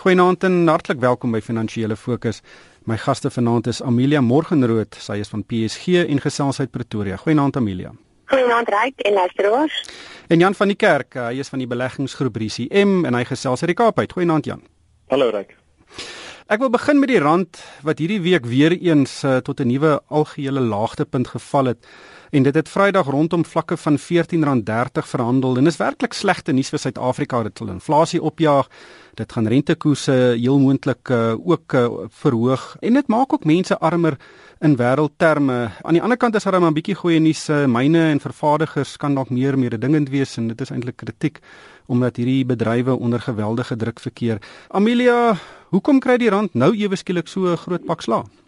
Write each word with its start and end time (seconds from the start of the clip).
Goeienaand 0.00 0.44
en 0.48 0.54
hartlik 0.64 0.96
welkom 0.96 1.34
by 1.36 1.42
Finansiële 1.44 1.92
Fokus. 1.92 2.38
My 2.88 2.96
gaste 2.96 3.28
vanaand 3.28 3.66
is 3.68 3.82
Amelia 3.84 4.22
Morgenrood, 4.24 4.96
sy 4.96 5.18
is 5.20 5.28
van 5.28 5.42
PSG 5.44 6.06
en 6.06 6.22
gesels 6.24 6.62
uit 6.62 6.70
Pretoria. 6.72 7.18
Goeienaand 7.20 7.58
Amelia. 7.60 7.90
Goeienaand 8.32 8.72
Ryk 8.72 9.04
en 9.04 9.18
luisteraars. 9.18 9.76
En 10.32 10.40
Jan 10.40 10.56
van 10.56 10.72
die 10.72 10.78
Kerk, 10.80 11.18
hy 11.20 11.44
is 11.44 11.52
van 11.52 11.60
die 11.60 11.68
beleggingsgroep 11.68 12.40
RCM 12.40 13.04
en 13.10 13.18
hy 13.18 13.26
gesels 13.28 13.60
uit 13.60 13.74
die 13.74 13.76
Kaap 13.76 14.00
uit. 14.00 14.16
Goeienaand 14.16 14.48
Jan. 14.48 14.64
Hallo 15.12 15.28
Ryk. 15.36 15.52
Ek 16.48 16.64
wil 16.64 16.72
begin 16.72 17.04
met 17.04 17.12
die 17.12 17.20
rand 17.20 17.60
wat 17.84 18.00
hierdie 18.00 18.22
week 18.24 18.48
weer 18.48 18.72
eens 18.72 19.20
uh, 19.20 19.36
tot 19.44 19.60
'n 19.60 19.68
nuwe 19.68 19.98
algehele 20.08 20.64
laagtepunt 20.64 21.28
geval 21.36 21.74
het 21.74 21.84
en 22.30 22.42
dit 22.42 22.54
het 22.54 22.68
Vrydag 22.68 23.06
rondom 23.06 23.44
vlakke 23.44 23.76
van 23.76 23.98
R14.30 23.98 25.06
verhandel 25.12 25.56
en 25.56 25.66
is 25.66 25.76
werklik 25.76 26.12
slegte 26.14 26.52
nuus 26.52 26.70
vir 26.70 26.78
Suid-Afrika 26.78 27.42
dit 27.42 27.58
sal 27.58 27.72
inflasie 27.74 28.22
opjaag 28.22 28.68
dit 29.18 29.32
gaan 29.32 29.48
rentekoerse 29.50 30.14
heel 30.38 30.58
moontlik 30.58 31.10
uh, 31.10 31.34
ook 31.34 31.74
uh, 31.74 31.86
verhoog 32.22 32.76
en 32.80 32.98
dit 32.98 33.08
maak 33.08 33.32
ook 33.34 33.44
mense 33.44 33.78
armer 33.78 34.16
in 34.60 34.76
wêreldterme. 34.76 35.70
Aan 35.82 35.96
die 35.96 36.02
ander 36.02 36.18
kant 36.20 36.34
is 36.34 36.44
daar 36.44 36.60
'n 36.60 36.74
bietjie 36.74 36.94
goeie 36.94 37.20
nuus 37.20 37.48
uh, 37.48 37.66
myne 37.66 38.10
en 38.10 38.20
vervaardigers 38.20 38.96
kan 38.96 39.14
dalk 39.14 39.30
meer 39.30 39.58
mededingend 39.58 40.08
wees 40.08 40.36
en 40.36 40.48
dit 40.48 40.60
is 40.60 40.70
eintlik 40.70 40.96
kritiek 40.96 41.40
omdat 41.86 42.16
hierdie 42.16 42.44
bedrywe 42.44 42.98
onder 42.98 43.20
geweldige 43.20 43.76
druk 43.76 44.00
verkeer. 44.00 44.38
Amelia 44.68 45.36
hoekom 45.70 46.00
kry 46.00 46.16
die 46.16 46.30
rand 46.30 46.54
nou 46.54 46.74
ewe 46.76 46.96
skielik 46.96 47.28
so 47.28 47.52
'n 47.52 47.56
groot 47.56 47.84
pak 47.84 48.02
slaag 48.02 48.39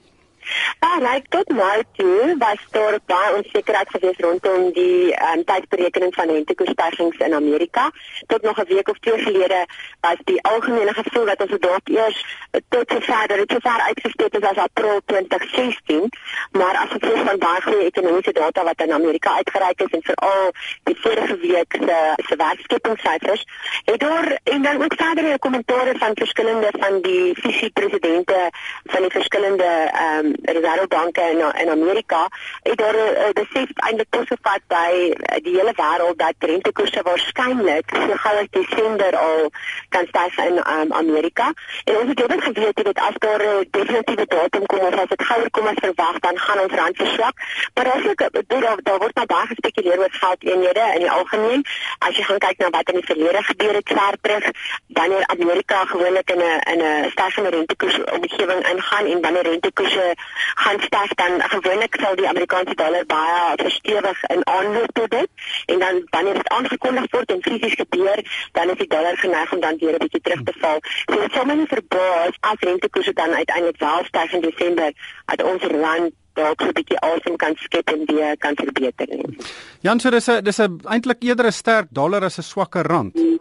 Ja, 0.81 0.99
like 0.99 1.29
tot 1.29 1.49
nou 1.49 1.83
toe 1.93 2.35
was 2.39 2.61
daar 2.71 2.99
baie 3.07 3.35
onsekerheid 3.37 3.91
gewees 3.91 4.19
rondom 4.19 4.73
die 4.73 5.15
um, 5.31 5.45
tydberekening 5.45 6.15
van 6.15 6.27
rentekoersstygings 6.27 7.17
in 7.17 7.35
Amerika. 7.35 7.91
Tot 8.27 8.43
nog 8.43 8.57
'n 8.59 8.75
week 8.75 8.89
of 8.89 8.99
twee 8.99 9.19
gelede 9.19 9.67
was 10.01 10.17
die 10.25 10.43
algemene 10.43 10.93
gevoel 10.95 11.25
dat 11.25 11.41
ons 11.41 11.61
dalk 11.61 11.89
eers 11.89 12.25
tot 12.69 12.91
sover 12.91 13.29
dat 13.29 13.39
dit 13.39 13.51
sover 13.51 13.81
uitgesteek 13.81 14.35
is 14.35 14.49
as 14.49 14.57
April 14.57 15.01
2016, 15.07 16.13
maar 16.51 16.77
as 16.77 16.91
gevolg 16.91 17.25
van 17.27 17.39
baie 17.39 17.63
goeie 17.63 17.85
ekonomiese 17.85 18.33
data 18.33 18.65
wat 18.65 18.81
in 18.81 18.93
Amerika 18.93 19.35
uitgereik 19.35 19.81
is 19.81 19.91
en 19.91 20.03
veral 20.03 20.51
die 20.83 20.97
vorige 21.01 21.37
week 21.37 21.77
se 21.79 22.15
se 22.17 22.37
werkskepingssyfers, 22.37 23.45
het 23.85 24.01
daar 24.01 24.39
en 24.45 24.63
dan 24.63 24.83
ook 24.83 24.95
verdere 24.97 25.39
kommentare 25.39 25.99
van 25.99 26.11
verskillende 26.15 26.71
van 26.79 27.01
die 27.01 27.35
visiepresidente 27.35 28.51
van 28.85 29.01
die 29.01 29.11
verskillende 29.11 29.91
um, 30.23 30.32
reservebanke 30.43 31.21
in 31.21 31.41
in 31.63 31.69
Amerika 31.69 32.29
het 32.63 32.79
daar 32.79 32.95
'n 32.95 33.15
uh, 33.25 33.33
besef 33.33 33.69
eintlik 33.75 34.11
toegevat 34.11 34.63
by 34.67 34.93
uh, 35.11 35.37
die 35.43 35.57
hele 35.59 35.73
wêreld 35.77 36.19
dat 36.19 36.35
rentekoerse 36.39 37.03
waarskynlik 37.03 37.87
so 37.93 38.15
gou 38.25 38.37
as 38.43 38.51
Desember 38.51 39.17
al 39.17 39.51
kan 39.89 40.07
styg 40.07 40.37
in 40.37 40.57
um, 40.57 40.93
Amerika. 40.93 41.53
En 41.85 41.97
ons 41.97 42.09
het 42.09 42.17
dit 42.17 42.43
geweet 42.43 42.85
dat 42.85 42.99
as 42.99 43.17
daar 43.19 43.43
'n 43.43 43.61
uh, 43.61 43.67
definitiewe 43.71 44.27
datum 44.27 44.67
kom 44.67 44.79
of 44.79 44.95
as 44.95 45.09
dit 45.09 45.23
gouer 45.25 45.51
kom 45.51 45.67
as 45.67 45.81
verwag 45.81 46.19
dan 46.19 46.39
gaan 46.39 46.61
ons 46.61 46.73
rand 46.73 46.97
verswak. 46.97 47.37
Maar 47.75 47.85
daar 47.85 47.99
is 48.01 48.11
ook 48.11 48.23
daar, 48.47 48.77
daar 48.83 48.99
word 48.99 49.15
nou 49.15 49.27
baie 49.27 49.47
gespekuleer 49.47 49.99
oor 49.99 50.11
geldeenhede 50.11 50.85
in 50.95 50.99
die 50.99 51.11
algemeen. 51.11 51.65
As 51.99 52.17
jy 52.17 52.23
gaan 52.23 52.39
kyk 52.39 52.59
na 52.59 52.71
wat 52.71 52.89
in 52.89 53.01
die 53.01 53.11
verlede 53.11 53.43
gebeur 53.43 53.75
het 53.75 53.93
ver 53.95 54.17
terug, 54.21 54.51
wanneer 54.87 55.27
Amerika 55.27 55.85
gewoonlik 55.85 56.31
in 56.31 56.39
'n 56.39 56.61
in 56.73 56.81
'n 56.83 57.11
stygende 57.11 57.51
rentekoers 57.51 57.99
omgewing 58.05 58.69
ingaan 58.69 59.07
en 59.07 59.21
wanneer 59.21 59.43
rentekoerse 59.43 60.15
gaan 60.55 60.81
styg 60.81 61.15
dan 61.15 61.43
gewoonlik 61.55 61.97
sal 62.01 62.17
die 62.17 62.29
Amerikaanse 62.29 62.75
dollar 62.75 63.07
baie 63.07 63.53
verstewig 63.63 64.23
in 64.35 64.47
aanloop 64.47 64.93
tot 64.93 65.11
dit 65.11 65.29
en 65.67 65.79
dan 65.79 66.03
wanneer 66.11 66.35
dit 66.35 66.49
aangekondig 66.49 67.11
word 67.11 67.31
en 67.31 67.43
fisies 67.43 67.75
gebeur 67.75 68.25
dan 68.53 68.71
is 68.71 68.81
die 68.83 68.89
dollar 68.89 69.17
geneig 69.17 69.53
om 69.53 69.61
dan 69.61 69.77
weer 69.79 69.95
'n 69.95 70.05
bietjie 70.05 70.21
terug 70.21 70.43
te 70.43 70.55
val. 70.59 70.79
So 71.07 71.21
dit 71.21 71.33
sal 71.33 71.45
my 71.45 71.55
nie 71.55 71.67
verbaas 71.67 72.35
as 72.41 72.61
rentekoerse 72.61 73.13
dan 73.13 73.35
uiteindelik 73.35 73.79
wel 73.79 74.05
styg 74.05 74.33
in 74.33 74.41
Desember 74.41 74.93
dat 75.27 75.43
ons 75.43 75.63
rand 75.63 76.13
dalk 76.35 76.61
so 76.61 76.69
'n 76.69 76.73
bietjie 76.73 77.01
asem 77.01 77.37
kan 77.37 77.55
skep 77.57 77.89
en 77.91 78.05
weer 78.07 78.37
kan 78.39 78.55
verbeter 78.57 79.07
nie. 79.09 79.37
Jan, 79.81 80.01
so 80.01 80.11
dis 80.11 80.29
'n 80.29 80.45
dis 80.45 80.59
'n 80.61 80.81
eintlik 80.85 81.23
eerder 81.23 81.47
'n 81.47 81.53
sterk 81.53 81.87
dollar 81.91 82.25
as 82.25 82.39
'n 82.39 82.43
swakker 82.43 82.87
rand. 82.87 83.15
Hmm. 83.15 83.32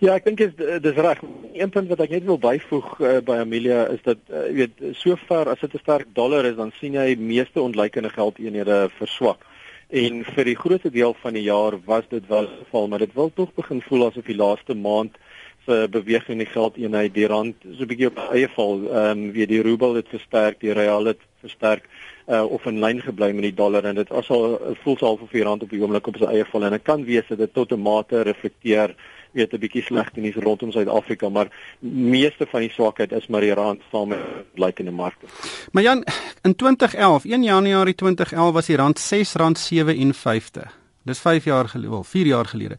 Ja, 0.00 0.14
ek 0.16 0.24
dink 0.24 0.38
dit 0.40 0.86
is 0.88 0.96
reg. 0.96 1.18
Een 1.52 1.68
punt 1.68 1.90
wat 1.92 2.00
ek 2.00 2.12
net 2.14 2.24
wil 2.24 2.38
byvoeg 2.40 2.86
uh, 3.04 3.18
by 3.20 3.34
Amelia 3.42 3.82
is 3.92 4.00
dat 4.06 4.22
uh, 4.32 4.46
jy 4.48 4.54
weet 4.62 4.78
sover 4.96 5.50
as 5.52 5.60
dit 5.60 5.74
'n 5.76 5.82
sterk 5.82 6.08
dollar 6.16 6.46
is, 6.48 6.56
dan 6.56 6.72
sien 6.78 6.96
jy 6.96 7.18
meeste 7.20 7.60
ontlikeende 7.60 8.08
geldeenhede 8.08 8.78
verswak. 8.96 9.44
En 9.92 10.24
vir 10.24 10.48
die 10.48 10.56
grootste 10.56 10.90
deel 10.94 11.12
van 11.20 11.36
die 11.36 11.44
jaar 11.44 11.76
was 11.84 12.08
dit 12.08 12.24
wel 12.32 12.48
geval, 12.48 12.88
maar 12.88 13.04
dit 13.04 13.12
wil 13.12 13.28
tog 13.34 13.52
begin 13.54 13.82
voel 13.90 14.06
asof 14.06 14.24
die 14.24 14.40
laaste 14.40 14.74
maand 14.74 15.20
se 15.66 15.86
beweging 15.92 16.38
in 16.38 16.46
die 16.46 16.54
geldeenheid 16.54 17.14
die 17.14 17.28
rand 17.28 17.56
so 17.68 17.84
'n 17.84 17.92
bietjie 17.92 18.08
op 18.08 18.24
eie 18.32 18.48
val. 18.56 18.80
Ehm 18.80 19.18
um, 19.18 19.32
wie 19.36 19.46
die 19.46 19.60
rubel 19.60 20.00
het 20.00 20.08
versterk, 20.08 20.60
die 20.60 20.72
real 20.72 21.12
het 21.12 21.20
versterk 21.44 21.84
uh, 22.26 22.44
of 22.48 22.64
in 22.64 22.80
lyn 22.80 23.04
gebly 23.04 23.32
met 23.32 23.50
die 23.50 23.54
dollar 23.54 23.84
en 23.84 24.00
dit 24.00 24.10
asal 24.10 24.60
voel 24.82 24.96
so 24.96 25.06
half 25.06 25.20
of 25.20 25.30
die 25.30 25.44
rand 25.44 25.62
op 25.62 25.70
die 25.70 25.80
oomblik 25.82 26.06
op 26.06 26.16
sy 26.16 26.24
eie 26.24 26.44
val 26.44 26.64
en 26.64 26.72
dit 26.72 26.88
kan 26.88 27.04
wees 27.04 27.28
dat 27.28 27.38
dit 27.38 27.54
tot 27.54 27.72
'n 27.72 27.82
mate 27.82 28.22
reflekteer 28.22 28.96
weet 29.32 29.52
'n 29.52 29.58
bietjie 29.58 29.82
slegte 29.82 30.20
nuus 30.20 30.34
rondom 30.34 30.72
Suid-Afrika, 30.72 31.28
maar 31.28 31.48
meeste 31.80 32.46
van 32.50 32.60
die 32.60 32.70
swakheid 32.70 33.12
is 33.12 33.26
maar 33.26 33.40
die 33.40 33.54
rand 33.54 33.82
saam 33.90 34.08
met 34.08 34.18
blykende 34.54 34.90
markte. 34.90 35.26
Maar 35.72 35.82
Jan, 35.82 36.04
in 36.42 36.54
2011, 36.54 37.24
1 37.24 37.42
Januarie 37.42 37.94
2011 37.94 38.52
was 38.52 38.66
die 38.66 38.76
rand 38.76 38.98
R6.57. 39.00 40.78
Dis 41.02 41.18
5 41.18 41.44
jaar 41.44 41.68
gelede, 41.68 41.90
wel 41.90 42.04
4 42.04 42.26
jaar 42.26 42.46
gelede. 42.46 42.76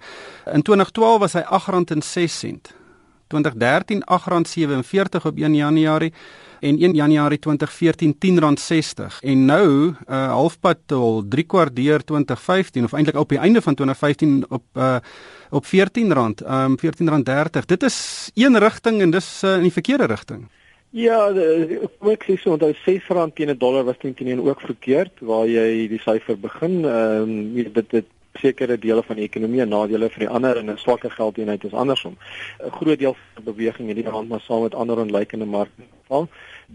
In 0.51 0.61
2012 0.61 1.19
was 1.19 1.33
hy 1.33 1.41
R8.06. 1.41 2.80
2013 3.31 4.03
R8.47 4.05 5.25
op 5.29 5.37
1 5.37 5.55
Januarie 5.55 6.13
en 6.59 6.77
1 6.77 6.93
Januarie 6.93 7.39
2014 7.39 8.15
R10.60 8.15 9.19
en 9.21 9.45
nou 9.45 9.67
uh, 9.87 10.27
halfpad 10.35 10.77
tot 10.85 11.29
3 11.31 11.45
kwart 11.49 11.75
deur 11.75 12.03
2015 12.03 12.83
of 12.83 12.93
eintlik 12.93 13.17
op 13.17 13.29
die 13.29 13.41
einde 13.41 13.61
van 13.61 13.75
2015 13.75 14.45
op 14.49 14.63
uh, 14.77 14.95
op 15.49 15.65
R14 15.65 16.11
um 16.47 16.77
R14.30 16.77 17.65
dit 17.65 17.83
is 17.83 18.29
een 18.33 18.57
rigting 18.59 19.01
en 19.01 19.11
dis 19.11 19.43
uh, 19.43 19.55
in 19.55 19.67
die 19.69 19.77
verkeerde 19.79 20.05
rigting. 20.05 20.47
Ja, 20.91 21.29
kom 21.99 22.09
ek 22.11 22.25
sê 22.27 22.35
so 22.35 22.51
onthou 22.51 22.73
R6 22.75 23.05
teen 23.35 23.49
'n 23.49 23.57
dollar 23.57 23.85
was 23.87 23.97
teen 23.99 24.13
teen 24.13 24.41
ook 24.43 24.59
verkeerd 24.61 25.21
waar 25.23 25.47
jy 25.47 25.87
die 25.87 26.01
syfer 26.03 26.35
begin. 26.39 26.83
Ehm 26.83 27.21
um, 27.23 27.53
dit 27.73 27.89
dit 27.89 28.07
sekere 28.39 28.77
dele 28.77 29.03
van 29.03 29.15
die 29.15 29.25
ekonomie 29.25 29.61
en 29.61 29.69
nadele 29.69 30.09
vir 30.09 30.19
die 30.19 30.29
ander 30.29 30.57
en 30.57 30.69
'n 30.69 30.77
swakker 30.77 31.11
geldeenheid 31.11 31.63
is 31.63 31.73
andersom. 31.73 32.17
'n 32.65 32.71
Groot 32.71 32.99
deel 32.99 33.13
van 33.13 33.43
die 33.43 33.53
beweging 33.53 33.89
in 33.89 33.95
die 33.95 34.09
rand 34.09 34.29
maar 34.29 34.41
saam 34.41 34.61
met 34.61 34.75
ander 34.75 34.97
onlykende 34.97 35.45
markte 35.45 35.83
val. 36.11 36.27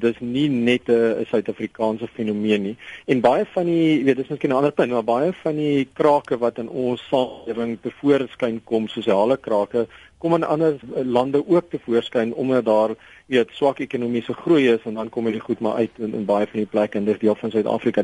Dis 0.04 0.18
nie 0.20 0.48
net 0.48 0.88
'n 0.92 1.24
Suid-Afrikaanse 1.30 2.08
fenomeen 2.16 2.62
nie. 2.62 2.76
En 3.06 3.20
baie 3.20 3.44
van 3.54 3.66
die, 3.66 4.04
weet 4.04 4.16
dis 4.16 4.32
miskien 4.32 4.50
'n 4.50 4.58
ander 4.60 4.72
punt, 4.72 4.92
maar 4.92 5.04
baie 5.04 5.32
van 5.42 5.56
die 5.56 5.88
krake 5.92 6.38
wat 6.38 6.58
in 6.58 6.68
ons 6.68 7.06
samelewing 7.08 7.78
tevoorskyn 7.82 8.60
kom, 8.64 8.88
sosiale 8.88 9.36
krake, 9.36 9.86
kom 10.18 10.34
in 10.34 10.44
ander 10.44 10.78
lande 11.04 11.42
ook 11.46 11.70
tevoorskyn 11.70 12.34
omdat 12.34 12.64
daar 12.64 12.94
weet 13.26 13.50
swak 13.58 13.80
ekonomiese 13.82 14.32
groei 14.32 14.68
is 14.70 14.84
en 14.84 14.94
dan 14.94 15.08
kom 15.08 15.24
dit 15.24 15.42
goed 15.42 15.60
maar 15.60 15.80
uit 15.82 15.98
in, 15.98 16.14
in 16.14 16.24
baie 16.24 16.46
van 16.46 16.60
die 16.62 16.70
plekke 16.70 16.98
en 16.98 17.08
dis 17.08 17.18
deel 17.18 17.34
van 17.34 17.50
Suid-Afrika. 17.50 18.02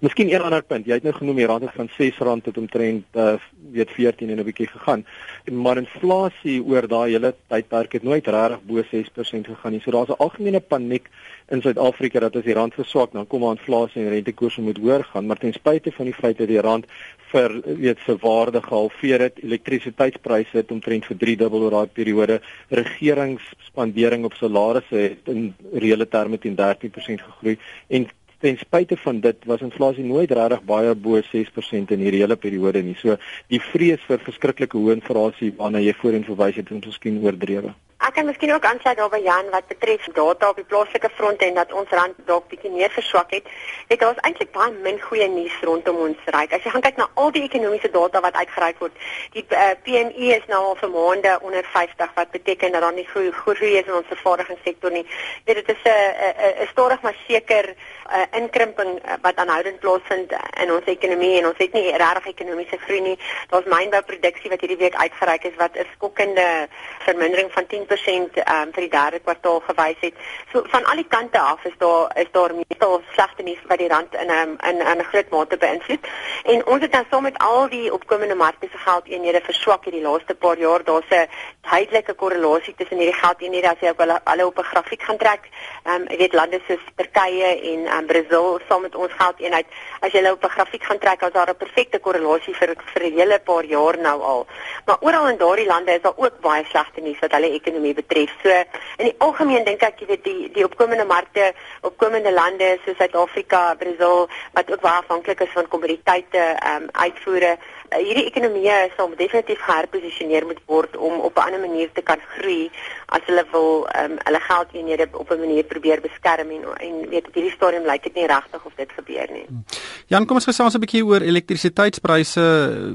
Miskien 0.00 0.32
een 0.32 0.40
ander 0.40 0.64
punt, 0.64 0.86
jy 0.88 0.96
het 0.96 1.04
nou 1.04 1.14
genoem 1.14 1.36
die 1.42 1.46
rand 1.46 1.66
het 1.68 1.76
van 1.76 1.90
R6 1.92 2.42
tot 2.48 2.58
omtrent 2.58 3.20
uh, 3.20 3.34
weet 3.72 3.92
14 3.92 4.30
en 4.30 4.40
'n 4.40 4.48
bietjie 4.48 4.66
gegaan. 4.66 5.04
Maar 5.52 5.76
inflasie 5.76 6.62
oor 6.64 6.88
daai 6.88 7.12
hele 7.12 7.34
tydperk 7.48 7.92
het 7.92 8.02
nooit 8.02 8.26
regtig 8.26 8.62
bo 8.64 8.82
6% 8.82 9.50
gegaan 9.52 9.72
nie. 9.72 9.80
So 9.80 9.90
daar's 9.90 10.08
'n 10.08 10.22
algemene 10.24 10.55
paniek 10.60 11.10
in 11.48 11.62
Suid-Afrika 11.62 12.20
dat 12.20 12.36
as 12.36 12.44
die 12.46 12.54
rand 12.56 12.74
verswak, 12.74 13.12
dan 13.12 13.26
kom 13.26 13.44
daar 13.44 13.54
inflasie 13.56 14.02
en 14.02 14.10
rentekoerse 14.10 14.62
moet 14.62 14.80
hoër 14.82 15.04
gaan, 15.12 15.26
maar 15.26 15.38
ten 15.38 15.54
spyte 15.54 15.92
van 15.92 16.10
die 16.10 16.16
feit 16.16 16.38
dat 16.38 16.50
die 16.50 16.60
rand 16.60 16.86
vir 17.30 17.54
weet 17.64 18.02
se 18.06 18.16
waarde 18.22 18.62
gehalveer 18.62 19.26
het, 19.26 19.40
elektrisiteitspryse 19.42 20.58
het 20.58 20.70
omtrent 20.74 21.06
vir 21.06 21.18
3 21.22 21.36
dubbel 21.44 21.66
oor 21.66 21.78
daai 21.78 21.94
periode, 22.00 22.40
regeringsspandering 22.68 24.24
op 24.24 24.36
salarisse 24.38 24.96
het 24.96 25.32
in 25.32 25.50
reële 25.72 26.08
terme 26.08 26.38
teen 26.38 26.58
13% 26.58 27.26
gegroei 27.26 27.58
en 27.88 28.08
ten 28.38 28.58
spyte 28.58 28.96
van 29.00 29.20
dit 29.20 29.44
was 29.48 29.64
inflasie 29.64 30.04
nooit 30.04 30.30
regtig 30.30 30.62
baie 30.68 30.94
bo 30.94 31.20
6% 31.30 31.94
in 31.96 32.04
hierdie 32.04 32.20
hele 32.20 32.36
periode 32.36 32.82
nie. 32.84 32.94
So 33.00 33.16
die 33.52 33.62
vrees 33.72 34.04
vir 34.08 34.22
verskriklike 34.28 34.76
hoë 34.76 34.98
inflasie 34.98 35.54
waarna 35.56 35.80
jy 35.80 35.96
voorheen 36.02 36.28
verwys 36.28 36.60
het, 36.60 36.70
is 36.70 36.84
miskien 36.84 37.22
oordrewe. 37.24 37.72
Ek 37.96 38.12
kan 38.12 38.26
miskien 38.28 38.52
ook 38.52 38.64
aansluit 38.64 38.96
daarby 38.96 39.22
Jan 39.24 39.46
wat 39.50 39.66
betref 39.66 40.04
data 40.12 40.48
op 40.48 40.58
die 40.60 40.64
plaaslike 40.68 41.08
front 41.16 41.40
en 41.40 41.54
dat 41.56 41.72
ons 41.72 41.88
rand 41.88 42.18
dalk 42.28 42.48
bietjie 42.48 42.70
meer 42.70 42.92
verswak 42.92 43.30
het. 43.32 43.48
Dit 43.88 44.02
daar's 44.04 44.20
eintlik 44.20 44.52
baie 44.52 44.74
min 44.84 45.00
goeie 45.00 45.28
nuus 45.32 45.56
rondom 45.64 46.02
ons 46.04 46.28
ryk. 46.36 46.52
As 46.52 46.64
jy 46.64 46.74
gaan 46.74 46.84
kyk 46.84 47.00
na 47.00 47.08
al 47.14 47.32
die 47.32 47.46
ekonomiese 47.46 47.88
data 47.94 48.20
wat 48.20 48.36
uitgereik 48.36 48.82
word, 48.84 49.00
die 49.32 49.46
uh, 49.48 49.62
eh, 49.62 49.72
PMI 49.86 50.28
is 50.36 50.44
nou 50.52 50.60
al 50.68 50.76
vir 50.82 50.92
maande 50.92 51.32
onder 51.40 51.64
50 51.72 52.12
wat 52.20 52.36
beteken 52.36 52.76
dat 52.76 52.84
daar 52.84 52.98
nie 52.98 53.08
goeie 53.14 53.32
groei 53.32 53.72
is 53.80 53.88
in 53.88 53.96
ons 54.02 54.12
vervaardigingssektor 54.12 54.92
nie. 54.92 55.06
Dit 55.48 55.64
is 55.64 55.80
'n 55.84 55.88
'n 55.88 56.68
stadig 56.74 57.00
maar 57.00 57.16
seker 57.26 57.74
uh, 58.10 58.38
inkrimping 58.40 58.98
uh, 59.04 59.16
wat 59.22 59.36
aanhoudend 59.36 59.80
plaasvind 59.80 60.32
in 60.62 60.72
ons 60.72 60.84
ekonomie 60.84 61.38
en 61.38 61.46
ons 61.46 61.58
het 61.58 61.72
nie 61.72 61.90
regtig 61.90 62.26
ekonomiese 62.26 62.78
groei 62.84 63.00
nie. 63.00 63.18
Daar's 63.50 63.68
mynbouproduksie 63.70 64.50
wat 64.50 64.60
hierdie 64.60 64.80
week 64.84 64.94
uitgereik 64.94 65.44
is 65.44 65.56
wat 65.56 65.76
'n 65.76 65.86
skokkende 65.94 66.68
vermindering 67.06 67.52
van 67.52 67.66
10% 67.66 68.36
um, 68.36 68.72
vir 68.72 68.82
die 68.86 68.94
derde 68.98 69.18
kwartaal 69.18 69.60
gewys 69.68 70.00
het. 70.00 70.14
So 70.52 70.64
van 70.74 70.84
al 70.84 70.96
die 70.96 71.08
kante 71.08 71.38
af 71.38 71.64
is 71.64 71.76
daar 71.78 72.10
is 72.16 72.30
daar 72.32 72.54
meestal 72.54 73.02
slegte 73.12 73.42
nuus 73.42 73.62
wat 73.66 73.78
die 73.78 73.88
rand 73.88 74.14
in 74.14 74.30
'n 74.30 74.58
in 74.70 74.98
'n 74.98 75.04
groot 75.10 75.30
mate 75.30 75.56
beïnvloed. 75.56 76.06
En 76.44 76.66
ons 76.66 76.82
het 76.82 76.92
dan 76.92 77.06
saam 77.10 77.22
met 77.22 77.38
al 77.38 77.68
die 77.68 77.92
opkomende 77.92 78.34
markte 78.34 78.68
se 78.70 78.78
geldeenhede 78.78 79.40
verswak 79.40 79.84
hierdie 79.84 80.02
laaste 80.02 80.34
paar 80.34 80.58
jaar. 80.58 80.84
Daar's 80.84 81.10
'n 81.10 81.28
duidelike 81.70 82.14
korrelasie 82.14 82.74
tussen 82.78 83.00
hierdie 83.00 83.16
geldeenhede 83.20 83.70
as 83.70 83.82
jy 83.82 83.90
op 83.92 84.00
hulle 84.02 84.18
alle 84.24 84.46
op 84.46 84.58
'n 84.58 84.70
grafiek 84.72 85.02
gaan 85.02 85.18
trek. 85.18 85.48
Ehm 85.84 86.02
um, 86.02 86.06
jy 86.08 86.16
weet 86.16 86.34
lande 86.34 86.60
soos 86.66 86.84
Turkye 86.96 87.50
en 87.72 87.86
ehm 87.86 87.98
um, 87.98 88.06
Brasil 88.06 88.60
saam 88.68 88.82
met 88.82 88.94
ons 88.94 89.12
geldeenheid. 89.12 89.66
As 90.00 90.12
jy 90.12 90.18
hulle 90.20 90.32
op 90.32 90.44
'n 90.44 90.56
grafiek 90.56 90.84
gaan 90.84 90.98
trek, 90.98 91.22
is 91.22 91.32
daar 91.32 91.50
'n 91.50 91.56
perfekte 91.56 91.98
korrelasie 91.98 92.54
vir 92.54 92.74
vir 92.92 93.02
'n 93.02 93.18
hele 93.18 93.38
paar 93.38 93.64
jaar 93.64 93.98
nou 93.98 94.22
al. 94.22 94.46
Maar 94.86 94.96
oral 95.00 95.28
in 95.28 95.38
daardie 95.38 95.66
lande 95.66 95.92
is 95.92 96.02
daar 96.02 96.16
ook 96.16 96.40
baie 96.40 96.64
slegte 96.64 97.00
nuus 97.00 97.20
wat 97.20 97.32
hulle 97.32 97.50
ekonomie 97.50 97.94
betref. 97.94 98.30
So 98.42 98.48
in 98.96 99.04
die 99.10 99.16
algemeen 99.18 99.64
dink 99.64 99.82
ek 99.82 100.00
jy 100.00 100.06
weet 100.06 100.24
die 100.24 100.50
die 100.52 100.64
opkomende 100.64 101.04
markte, 101.04 101.52
opkomende 101.82 102.32
lande 102.32 102.78
soos 102.84 102.96
Suid-Afrika, 102.96 103.74
Brasil 103.74 104.28
wat 104.52 104.70
ook 104.72 104.80
baie 104.80 104.98
afhanklik 105.02 105.40
is 105.40 105.52
van 105.52 105.68
kommoditeite 105.68 106.38
ehm 106.38 106.82
um, 106.82 106.88
uitvoere 106.92 107.58
hierdie 107.90 108.26
ekonomie 108.26 108.70
sal 108.96 109.12
definitief 109.16 109.60
herposisioneer 109.66 110.46
moet 110.46 110.60
word 110.66 110.96
om 110.96 111.20
op 111.20 111.36
'n 111.36 111.46
ander 111.46 111.60
manier 111.60 111.90
te 111.92 112.02
kan 112.02 112.20
groei 112.36 112.70
as 113.06 113.22
hulle 113.26 113.44
wil 113.52 113.86
um, 114.00 114.16
hulle 114.24 114.40
geldeenhede 114.40 115.08
op 115.12 115.30
'n 115.30 115.40
manier 115.40 115.64
probeer 115.64 116.00
beskerm 116.00 116.50
en 116.50 116.64
en 116.86 117.08
weet 117.08 117.26
op 117.26 117.34
hierdie 117.34 117.56
stadium 117.56 117.84
lyk 117.86 118.02
dit 118.02 118.14
nie 118.14 118.26
regtig 118.26 118.64
of 118.64 118.72
dit 118.76 118.90
gebeur 118.96 119.28
nie. 119.32 119.44
Hmm. 119.48 119.64
Jan, 120.06 120.26
kom 120.26 120.36
ons 120.36 120.44
gesels 120.44 120.74
'n 120.74 120.80
bietjie 120.80 121.04
oor 121.04 121.20
elektrisiteitspryse. 121.20 122.44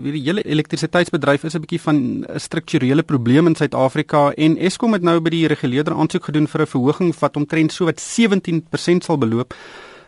Hierdie 0.03 0.23
hele 0.23 0.43
elektrisiteitsbedryf 0.43 1.43
is 1.43 1.55
'n 1.55 1.61
bietjie 1.61 1.81
van 1.81 1.95
'n 1.95 2.39
strukturele 2.39 3.03
probleem 3.03 3.47
in 3.47 3.55
Suid-Afrika 3.55 4.31
en 4.35 4.57
Eskom 4.57 4.93
het 4.93 5.01
nou 5.01 5.19
by 5.19 5.29
die 5.29 5.47
reguleerder 5.47 5.93
aansoek 5.93 6.23
gedoen 6.23 6.47
vir 6.47 6.61
'n 6.61 6.67
verhoging 6.67 7.19
wat 7.19 7.35
omtrent 7.35 7.71
so 7.71 7.85
wat 7.85 7.99
17% 7.99 9.03
sal 9.03 9.17
beloop. 9.17 9.53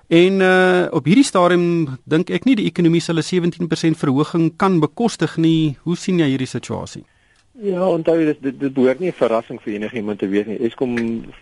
En 0.07 0.39
uh 0.41 0.88
op 0.91 1.05
hierdie 1.05 1.23
stadium 1.23 1.97
dink 2.03 2.29
ek 2.29 2.45
nie 2.45 2.55
die 2.55 2.67
ekonomie 2.67 3.01
sal 3.01 3.17
'n 3.17 3.23
17% 3.23 3.97
verhoging 3.97 4.55
kan 4.57 4.79
bekostig 4.79 5.38
nie. 5.38 5.77
Hoe 5.83 5.97
sien 5.97 6.19
jy 6.19 6.27
hierdie 6.27 6.47
situasie? 6.47 7.03
Ja, 7.61 7.85
onthou 7.88 8.15
dit 8.25 8.38
dit, 8.41 8.55
dit 8.59 8.73
behoort 8.73 9.00
nie 9.00 9.09
'n 9.09 9.13
verrassing 9.13 9.61
vir 9.61 9.73
enigiemand 9.73 10.19
te 10.19 10.27
wees 10.27 10.45
nie. 10.45 10.57
Eskom 10.57 10.95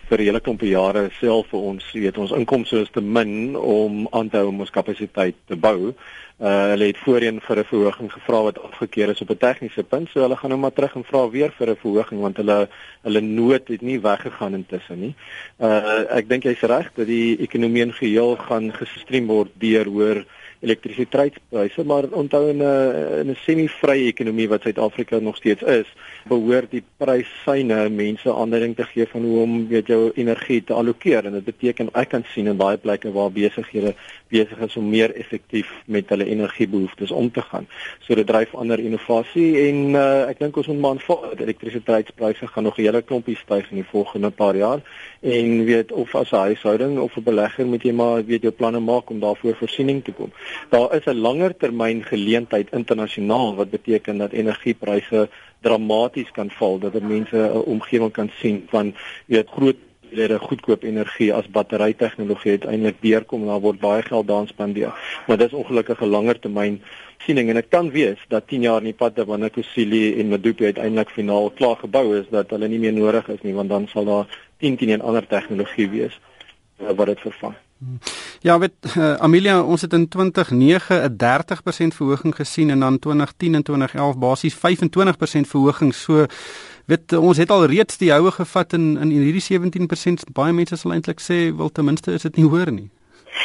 vir 0.08 0.18
hele 0.18 0.40
klompe 0.40 0.68
jare 0.68 1.08
self 1.20 1.46
vir 1.48 1.60
ons, 1.60 1.92
weet 1.92 2.18
ons 2.18 2.30
inkomste 2.36 2.80
is 2.80 2.90
te 2.92 3.00
min 3.00 3.56
om 3.56 4.08
aan 4.10 4.28
te 4.28 4.36
hou 4.36 4.48
om 4.48 4.60
ons 4.60 4.70
kapasiteit 4.70 5.34
te 5.46 5.56
bou. 5.56 5.94
Uh 6.38 6.68
hulle 6.72 6.84
het 6.84 6.98
voorheen 6.98 7.40
vir 7.40 7.58
'n 7.58 7.64
verhoging 7.64 8.12
gevra 8.12 8.42
wat 8.42 8.62
afgekeur 8.62 9.08
is 9.08 9.20
op 9.20 9.30
'n 9.30 9.36
tegniese 9.36 9.82
punt, 9.82 10.08
so 10.08 10.20
hulle 10.20 10.36
gaan 10.36 10.50
nou 10.50 10.60
maar 10.60 10.72
terug 10.72 10.94
en 10.94 11.04
vra 11.04 11.30
weer 11.30 11.50
vir 11.50 11.70
'n 11.70 11.76
verhoging 11.76 12.20
want 12.20 12.36
hulle 12.36 12.68
hulle 13.02 13.20
nood 13.20 13.68
het 13.68 13.80
nie 13.82 14.00
weggegaan 14.00 14.54
intussen 14.54 15.00
nie. 15.00 15.14
Uh 15.58 16.04
ek 16.18 16.28
dink 16.28 16.42
jy's 16.42 16.60
reg 16.60 16.92
dat 16.94 17.06
die 17.06 17.38
ekonomie 17.38 17.82
in 17.82 17.92
geheel 17.92 18.36
gaan 18.36 18.72
gestream 18.72 19.26
word 19.26 19.50
deur 19.54 19.86
hoor 19.86 20.24
elektrisiteitspryse, 20.62 21.84
maar 21.84 22.04
onthou 22.10 22.48
in 22.48 22.62
'n 22.62 23.20
in 23.20 23.30
'n 23.30 23.36
semi-vrye 23.44 24.06
ekonomie 24.06 24.48
wat 24.48 24.62
Suid-Afrika 24.62 25.18
nog 25.18 25.36
steeds 25.36 25.62
is, 25.62 25.88
behoort 26.28 26.70
die 26.70 26.84
prysyne 26.96 27.88
mense 27.88 28.34
aanduiding 28.34 28.76
te 28.76 28.84
gee 28.84 29.06
van 29.06 29.22
hoe 29.22 29.40
om 29.42 29.68
weet 29.68 29.86
jou 29.86 30.10
energie 30.14 30.64
te 30.64 30.72
allokeer. 30.72 31.24
En 31.24 31.32
dit 31.32 31.44
beteken 31.44 31.88
ek 31.92 32.08
kan 32.08 32.24
sien 32.24 32.46
in 32.46 32.56
baie 32.56 32.76
plekke 32.76 33.12
waar 33.12 33.32
besighede 33.32 33.94
besig 34.28 34.58
is 34.58 34.76
om 34.76 34.88
meer 34.88 35.14
effektief 35.14 35.68
met 35.84 36.08
hulle 36.08 36.24
energiebehoeftes 36.24 37.10
om 37.10 37.30
te 37.30 37.42
gaan. 37.42 37.66
So 38.00 38.14
dit 38.14 38.26
dryf 38.26 38.54
ander 38.54 38.78
innovasie 38.78 39.68
en 39.68 39.76
uh, 39.94 40.28
ek 40.28 40.38
dink 40.38 40.56
ons 40.56 40.66
moet 40.66 40.80
maar 40.80 40.90
aanvaar 40.90 41.28
dat 41.30 41.40
elektrisiteitspryse 41.40 42.46
gaan 42.46 42.62
nog 42.62 42.78
'n 42.78 42.82
hele 42.82 43.02
klompie 43.02 43.36
styg 43.36 43.70
in 43.70 43.76
die 43.76 43.90
volgende 43.90 44.30
paar 44.30 44.56
jaar. 44.56 44.80
En 45.20 45.64
weet 45.64 45.92
of 45.92 46.14
as 46.14 46.30
'n 46.30 46.36
huishouding 46.36 46.98
of 46.98 47.16
'n 47.16 47.22
belegger 47.22 47.66
moet 47.66 47.82
jy 47.82 47.92
maar 47.92 48.24
weet 48.24 48.42
jou 48.42 48.52
planne 48.52 48.80
maak 48.80 49.10
om 49.10 49.20
daarvoor 49.20 49.56
voorsiening 49.56 50.04
te 50.04 50.12
kom 50.12 50.32
daar 50.70 50.94
is 50.94 51.04
'n 51.04 51.20
langer 51.26 51.56
termyn 51.56 52.02
geleentheid 52.02 52.68
internasionaal 52.70 53.54
wat 53.54 53.70
beteken 53.70 54.18
dat 54.18 54.32
energiepryse 54.32 55.28
dramaties 55.60 56.30
kan 56.30 56.50
val 56.50 56.78
dat 56.78 57.00
mense 57.00 57.36
'n 57.36 57.64
omgewing 57.74 58.12
kan 58.12 58.30
sien 58.40 58.66
van 58.68 58.94
weet 59.26 59.48
groot 59.48 59.76
lede 60.12 60.38
goedkoop 60.38 60.82
energie 60.82 61.32
as 61.34 61.48
batterytegnologie 61.48 62.50
uiteindelik 62.50 63.00
deurkom 63.00 63.40
en 63.40 63.52
daar 63.52 63.64
word 63.64 63.80
baie 63.80 64.02
geld 64.02 64.26
daarin 64.26 64.48
spandeer. 64.48 64.92
Maar 65.26 65.38
dis 65.38 65.52
ongelukkig 65.52 66.00
'n 66.00 66.14
langer 66.16 66.38
termyn 66.38 66.82
siening 67.18 67.48
en 67.48 67.54
dit 67.54 67.68
kan 67.68 67.90
wees 67.90 68.18
dat 68.28 68.46
10 68.48 68.60
jaar 68.60 68.78
in 68.78 68.90
die 68.90 69.00
pad 69.02 69.24
wanneer 69.24 69.50
Kusile 69.50 70.14
en 70.16 70.28
Medupi 70.28 70.64
uiteindelik 70.64 71.10
finaal 71.10 71.50
klaar 71.50 71.76
gebou 71.76 72.18
is 72.18 72.26
dat 72.30 72.50
hulle 72.50 72.68
nie 72.68 72.78
meer 72.78 72.92
nodig 72.92 73.28
is 73.28 73.42
nie 73.42 73.54
want 73.54 73.68
dan 73.68 73.88
sal 73.88 74.04
daar 74.04 74.26
10 74.58 74.76
10 74.76 74.90
en 74.90 75.00
ander 75.00 75.26
tegnologie 75.26 75.88
wees 75.88 76.20
wat 76.76 77.06
dit 77.06 77.20
vervang. 77.20 77.54
Ja, 78.42 78.58
weet 78.58 78.72
uh, 78.96 79.12
Amelia, 79.14 79.60
ons 79.62 79.80
het 79.80 79.92
in 79.92 80.08
2009 80.08 81.02
'n 81.04 81.16
30% 81.16 81.94
verhoging 81.94 82.34
gesien 82.34 82.70
en 82.70 82.80
dan 82.80 82.98
2010 82.98 83.54
en 83.54 83.62
2011 83.62 84.18
basies 84.18 84.54
25% 84.54 84.58
verhoging. 85.46 85.94
So 85.94 86.26
weet 86.86 87.12
ons 87.12 87.36
het 87.36 87.50
al 87.50 87.66
reeds 87.66 87.96
die 87.96 88.12
houe 88.12 88.30
gevat 88.30 88.72
in 88.72 88.98
in 88.98 89.10
hierdie 89.10 89.42
17%. 89.42 90.32
Baie 90.32 90.52
mense 90.52 90.76
sal 90.76 90.92
eintlik 90.92 91.20
sê 91.20 91.56
wil 91.56 91.72
ten 91.72 91.84
minste 91.84 92.12
is 92.12 92.22
dit 92.22 92.36
nie 92.36 92.48
hoor 92.48 92.72
nie. 92.72 92.90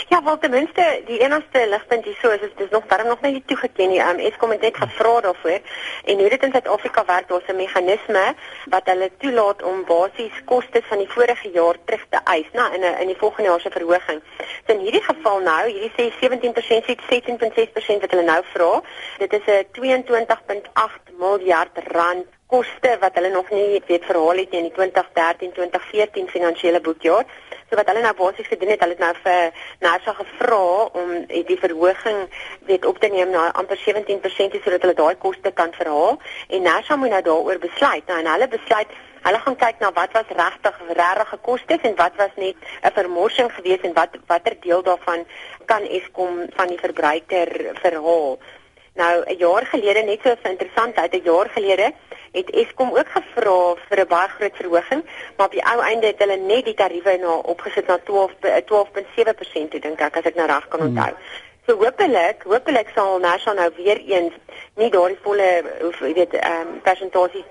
Ja, 0.09 0.23
wel 0.23 0.37
ten 0.37 0.49
minste 0.49 1.01
die 1.05 1.19
enigste 1.19 1.67
ligpunt 1.69 2.05
hier 2.05 2.17
so 2.21 2.29
is 2.29 2.41
is 2.41 2.69
nog 2.69 2.85
darm 2.87 3.07
nog 3.07 3.21
nie 3.21 3.43
toegeken 3.45 3.89
nie. 3.89 3.99
Um, 3.99 4.19
Eskom 4.19 4.49
het 4.49 4.61
net 4.61 4.77
gevra 4.77 5.19
daarvoor 5.21 5.59
en 6.05 6.19
hoe 6.19 6.29
dit 6.29 6.43
in 6.43 6.51
Suid-Afrika 6.51 7.05
werk, 7.05 7.27
daar's 7.27 7.47
'n 7.47 7.55
meganisme 7.55 8.35
wat 8.65 8.85
hulle 8.85 9.11
toelaat 9.17 9.63
om 9.63 9.85
basies 9.85 10.43
kostes 10.45 10.85
van 10.87 10.97
die 10.97 11.09
vorige 11.09 11.49
jaar 11.49 11.75
terug 11.85 12.05
te 12.09 12.19
eis, 12.23 12.49
nou 12.53 12.73
in 12.73 12.81
'n 12.81 12.99
in 13.01 13.07
die 13.07 13.17
volgende 13.17 13.49
jaar 13.49 13.59
se 13.59 13.69
verhoging. 13.69 14.21
So 14.67 14.73
in 14.73 14.79
hierdie 14.79 15.03
geval 15.03 15.39
nou, 15.39 15.69
hierdie 15.69 15.93
sê 15.97 16.11
17% 16.19 16.85
sê 16.85 16.95
16.6% 16.95 18.01
wat 18.01 18.11
hulle 18.11 18.23
nou 18.23 18.43
vra. 18.53 18.81
Dit 19.17 19.33
is 19.33 19.45
'n 19.45 19.65
22.8 19.71 21.01
miljard 21.17 21.77
rand 21.87 22.25
koste 22.47 22.97
wat 22.99 23.15
hulle 23.19 23.29
nog 23.29 23.49
nie 23.51 23.81
weet 23.87 24.05
verhaal 24.07 24.39
het 24.39 24.53
in 24.55 24.69
die 24.69 24.73
2013-2014 24.75 26.29
finansiële 26.31 26.81
boekjaar. 26.81 27.25
So 27.69 27.75
wat 27.75 27.89
hulle 27.91 28.01
nou 28.05 28.13
basies 28.15 28.47
gedoen 28.47 28.71
het, 28.71 28.83
hulle 28.83 28.95
het 28.95 29.03
nou 29.03 29.13
vir 29.23 29.65
NASA 29.83 30.13
gevra 30.15 30.61
om 31.01 31.11
die 31.27 31.59
verhoging 31.59 32.21
weet 32.69 32.85
op 32.85 33.01
te 33.03 33.09
neem 33.11 33.33
na 33.35 33.49
amper 33.59 33.79
17% 33.83 34.61
sodat 34.63 34.87
hulle 34.87 34.95
daai 35.01 35.19
koste 35.19 35.51
kan 35.51 35.75
verhaal 35.75 36.15
en 36.47 36.63
NASA 36.69 36.95
moet 36.95 37.15
nou 37.15 37.21
daaroor 37.27 37.59
besluit. 37.67 38.07
Nou 38.07 38.19
en 38.23 38.33
hulle 38.35 38.47
besluit 38.55 38.95
Hulle 39.27 39.39
gaan 39.43 39.55
kyk 39.59 39.79
na 39.81 39.89
wat 39.91 40.13
was 40.15 40.29
regtig 40.39 40.75
regte 40.95 41.37
kostes 41.43 41.81
en 41.89 41.95
wat 41.99 42.13
was 42.15 42.35
net 42.35 42.55
'n 42.83 42.93
vermorsing 42.99 43.49
geweest 43.55 43.83
en 43.83 43.93
wat 43.93 44.15
watter 44.27 44.55
deel 44.59 44.83
daarvan 44.83 45.25
kan 45.65 45.83
Eskom 45.83 46.45
van 46.55 46.67
die 46.67 46.79
verbruiker 46.79 47.49
verhaal. 47.81 48.39
Nou 48.97 49.23
'n 49.25 49.37
jaar 49.37 49.65
gelede 49.65 50.01
net 50.01 50.19
so 50.23 50.29
'n 50.29 50.49
interessantheid, 50.49 51.13
'n 51.13 51.23
jaar 51.23 51.49
gelede 51.49 51.93
het 52.31 52.49
Eskom 52.49 52.89
ook 52.97 53.09
gevra 53.15 53.75
vir 53.87 53.99
'n 53.99 54.07
baie 54.07 54.27
groot 54.27 54.55
verhoging, 54.55 55.01
maar 55.35 55.45
op 55.45 55.51
die 55.51 55.65
ou 55.65 55.79
einde 55.81 56.07
het 56.07 56.19
hulle 56.19 56.37
net 56.37 56.65
die 56.65 56.73
tariewe 56.73 57.17
na 57.17 57.33
opgesit 57.53 57.87
na 57.87 57.97
12 58.03 58.31
12.7% 58.65 59.81
dink 59.81 59.99
ek 59.99 60.17
as 60.17 60.23
ek 60.23 60.35
nou 60.35 60.47
reg 60.47 60.67
kan 60.67 60.79
hmm. 60.79 60.89
onthou. 60.89 61.13
Hmm. 61.13 61.46
So 61.67 61.75
hopelik, 61.75 62.43
hopelik 62.47 62.87
sal 62.95 63.19
National 63.19 63.57
nou 63.59 63.71
weer 63.75 63.99
eens 63.99 64.35
nie 64.79 64.87
daardie 64.89 65.17
volle 65.19 65.47
of 65.83 65.97
jy 65.99 66.13
weet 66.15 66.35
ehm 66.39 66.61
um, 66.61 66.77
persentasie 66.85 67.41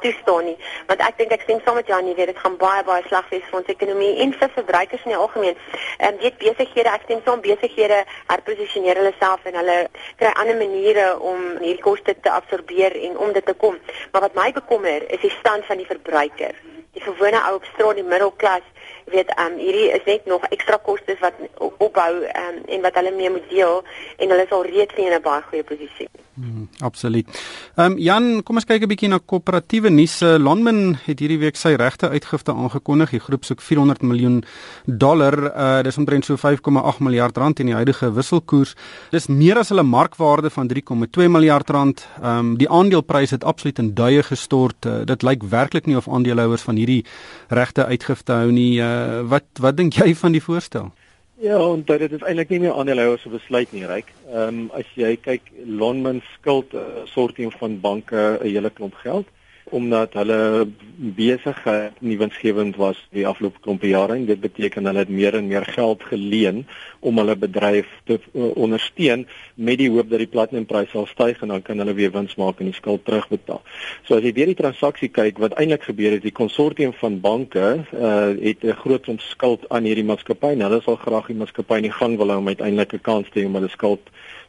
toestaan 0.00 0.46
nie, 0.48 0.54
want 0.88 1.02
ek 1.04 1.18
dink 1.18 1.34
ek 1.36 1.42
stem 1.44 1.60
saam 1.60 1.76
met 1.76 1.90
Janie, 1.92 2.14
weet 2.16 2.30
dit 2.32 2.40
gaan 2.40 2.56
baie 2.62 2.86
baie 2.88 3.04
sleg 3.04 3.28
wees 3.34 3.44
vir 3.50 3.58
ons 3.58 3.68
ekonomie 3.74 4.14
en 4.24 4.32
vir 4.38 4.54
verbruikers 4.54 5.04
in 5.04 5.12
die 5.12 5.18
algemeen. 5.18 5.60
Ehm 5.98 6.14
um, 6.14 6.22
weet 6.22 6.38
besighede, 6.40 6.94
ek 6.94 7.04
stem 7.04 7.20
saam 7.26 7.44
besighede 7.44 7.98
herposisioneer 8.30 9.02
hulle 9.02 9.12
self 9.18 9.44
en 9.44 9.60
hulle 9.60 9.76
kry 10.22 10.32
ander 10.32 10.56
maniere 10.62 11.06
om 11.32 11.44
hierdie 11.58 11.84
koste 11.84 12.16
te 12.16 12.32
absorbeer 12.32 12.96
en 13.10 13.20
om 13.26 13.36
dit 13.36 13.44
te 13.44 13.58
kom. 13.66 13.76
Maar 14.14 14.30
wat 14.30 14.40
my 14.40 14.48
bekommer 14.56 15.04
is 15.18 15.20
die 15.26 15.34
stand 15.36 15.68
van 15.68 15.84
die 15.84 15.90
verbruiker. 15.92 16.56
Die 16.96 17.04
gewone 17.04 17.44
ou 17.50 17.58
op 17.60 17.68
straat, 17.74 18.00
die 18.00 18.08
middelklas 18.08 18.64
weet 19.06 19.34
ehm 19.34 19.52
um, 19.52 19.58
hierdie 19.58 19.90
is 19.90 20.04
net 20.04 20.24
nog 20.26 20.44
ekstra 20.54 20.76
kostes 20.82 21.18
wat 21.18 21.34
opbou 21.58 22.12
ehm 22.24 22.56
um, 22.56 22.62
en 22.66 22.80
wat 22.80 22.94
hulle 22.94 23.10
mee 23.10 23.30
moet 23.30 23.48
deel 23.48 23.82
en 24.16 24.28
hulle 24.28 24.44
is 24.48 24.56
al 24.58 24.64
reeds 24.64 24.94
in 24.94 25.12
'n 25.12 25.22
baie 25.22 25.42
goeie 25.42 25.64
posisie. 25.64 26.08
Hmm, 26.36 26.68
absoluut. 26.78 27.28
Ehm 27.76 27.92
um, 27.92 27.98
Jan, 27.98 28.42
kom 28.44 28.58
ons 28.60 28.66
kyk 28.68 28.82
'n 28.84 28.88
bietjie 28.88 29.08
na 29.08 29.18
koöperatiewe 29.18 29.88
nuus. 29.88 30.20
Uh, 30.20 30.36
Lonmin 30.36 30.98
het 31.06 31.18
hierdie 31.18 31.38
week 31.38 31.56
sy 31.56 31.72
regte 31.80 32.10
uitgifte 32.12 32.52
aangekondig. 32.52 33.10
Die 33.10 33.20
groep 33.20 33.44
soek 33.44 33.60
400 33.60 34.02
miljoen 34.02 34.44
dollar. 34.84 35.36
Uh 35.56 35.82
dis 35.82 35.96
omtrent 35.96 36.24
so 36.24 36.36
5,8 36.36 37.00
miljard 37.00 37.36
rand 37.36 37.60
in 37.60 37.66
die 37.66 37.74
huidige 37.74 38.12
wisselkoers. 38.12 38.74
Dis 39.10 39.26
meer 39.28 39.58
as 39.58 39.68
hulle 39.68 39.82
markwaarde 39.82 40.50
van 40.50 40.68
3,2 40.68 41.28
miljard 41.28 41.70
rand. 41.70 42.06
Ehm 42.22 42.38
um, 42.38 42.56
die 42.56 42.68
aandeleprys 42.68 43.30
het 43.30 43.44
absoluut 43.44 43.78
in 43.78 43.94
duie 43.94 44.22
gestort. 44.22 44.86
Uh, 44.86 45.04
dit 45.04 45.22
lyk 45.22 45.42
werklik 45.42 45.86
nie 45.86 45.96
of 45.96 46.08
aandeelhouers 46.08 46.62
van 46.62 46.76
hierdie 46.76 47.04
regte 47.48 47.86
uitgifte 47.86 48.32
hou 48.32 48.52
nie. 48.52 48.76
Uh, 48.76 49.24
wat 49.24 49.44
wat 49.60 49.76
dink 49.76 49.94
jy 49.94 50.14
van 50.14 50.32
die 50.32 50.42
voorstel? 50.42 50.92
Ja, 51.38 51.58
en 51.60 51.82
dit 51.84 52.12
is 52.12 52.22
eintlik 52.24 52.48
nie 52.48 52.62
meer 52.62 52.72
aandeelhouers 52.72 53.22
se 53.22 53.28
besluit 53.28 53.72
nie, 53.76 53.84
ryk. 53.84 54.08
Ehm 54.30 54.60
um, 54.60 54.60
as 54.78 54.88
jy 54.96 55.10
kyk, 55.20 55.50
Lonmin 55.68 56.22
skuld 56.32 56.72
'n 56.72 56.80
uh, 56.80 57.02
soorting 57.12 57.52
van 57.60 57.80
banke 57.80 58.38
'n 58.40 58.48
hele 58.48 58.70
klomp 58.70 58.94
geld 59.04 59.28
omdat 59.70 60.14
hulle 60.14 60.66
besig 60.96 61.58
nie 61.98 62.16
winsgewend 62.18 62.76
was 62.78 62.98
die 63.12 63.26
afgelope 63.26 63.60
klompe 63.64 63.88
jare 63.90 64.14
en 64.14 64.26
dit 64.28 64.40
beteken 64.40 64.86
hulle 64.86 65.02
het 65.02 65.10
meer 65.10 65.34
en 65.34 65.48
meer 65.50 65.66
geld 65.74 66.02
geleen 66.06 66.62
om 67.00 67.18
hulle 67.18 67.36
bedryf 67.36 67.88
te 68.06 68.18
uh, 68.18 68.50
ondersteun 68.54 69.26
met 69.54 69.78
die 69.78 69.90
hoop 69.90 70.10
dat 70.10 70.22
die 70.22 70.30
platinumprys 70.30 70.90
sal 70.94 71.08
styg 71.10 71.42
en 71.42 71.54
dan 71.54 71.64
kan 71.66 71.82
hulle 71.82 71.96
weer 71.98 72.12
wins 72.14 72.36
maak 72.40 72.60
en 72.60 72.70
die 72.70 72.76
skuld 72.76 73.04
terugbetaal. 73.04 73.62
So 74.06 74.18
as 74.18 74.26
jy 74.26 74.32
weer 74.36 74.52
die 74.52 74.58
transaksie 74.58 75.10
kyk 75.10 75.40
wat 75.42 75.56
eintlik 75.58 75.88
gebeur 75.88 76.14
het, 76.16 76.24
die 76.24 76.34
konsortium 76.34 76.94
van 77.00 77.18
banke 77.20 77.66
uh, 77.76 78.34
het 78.38 78.62
'n 78.62 78.78
groot 78.82 79.02
klomp 79.02 79.20
skuld 79.20 79.66
aan 79.68 79.84
hierdie 79.84 80.06
maatskappy 80.06 80.54
en 80.54 80.66
hulle 80.68 80.82
sal 80.82 80.96
graag 80.96 81.26
die 81.26 81.40
maatskappy 81.42 81.82
in 81.82 81.90
die 81.90 81.98
gang 81.98 82.16
wil 82.16 82.30
hou 82.30 82.38
om 82.38 82.48
uiteindelik 82.48 82.94
'n 82.94 83.02
kans 83.02 83.28
te 83.30 83.40
hê 83.40 83.46
om 83.46 83.54
hulle 83.54 83.68
skuld 83.68 84.00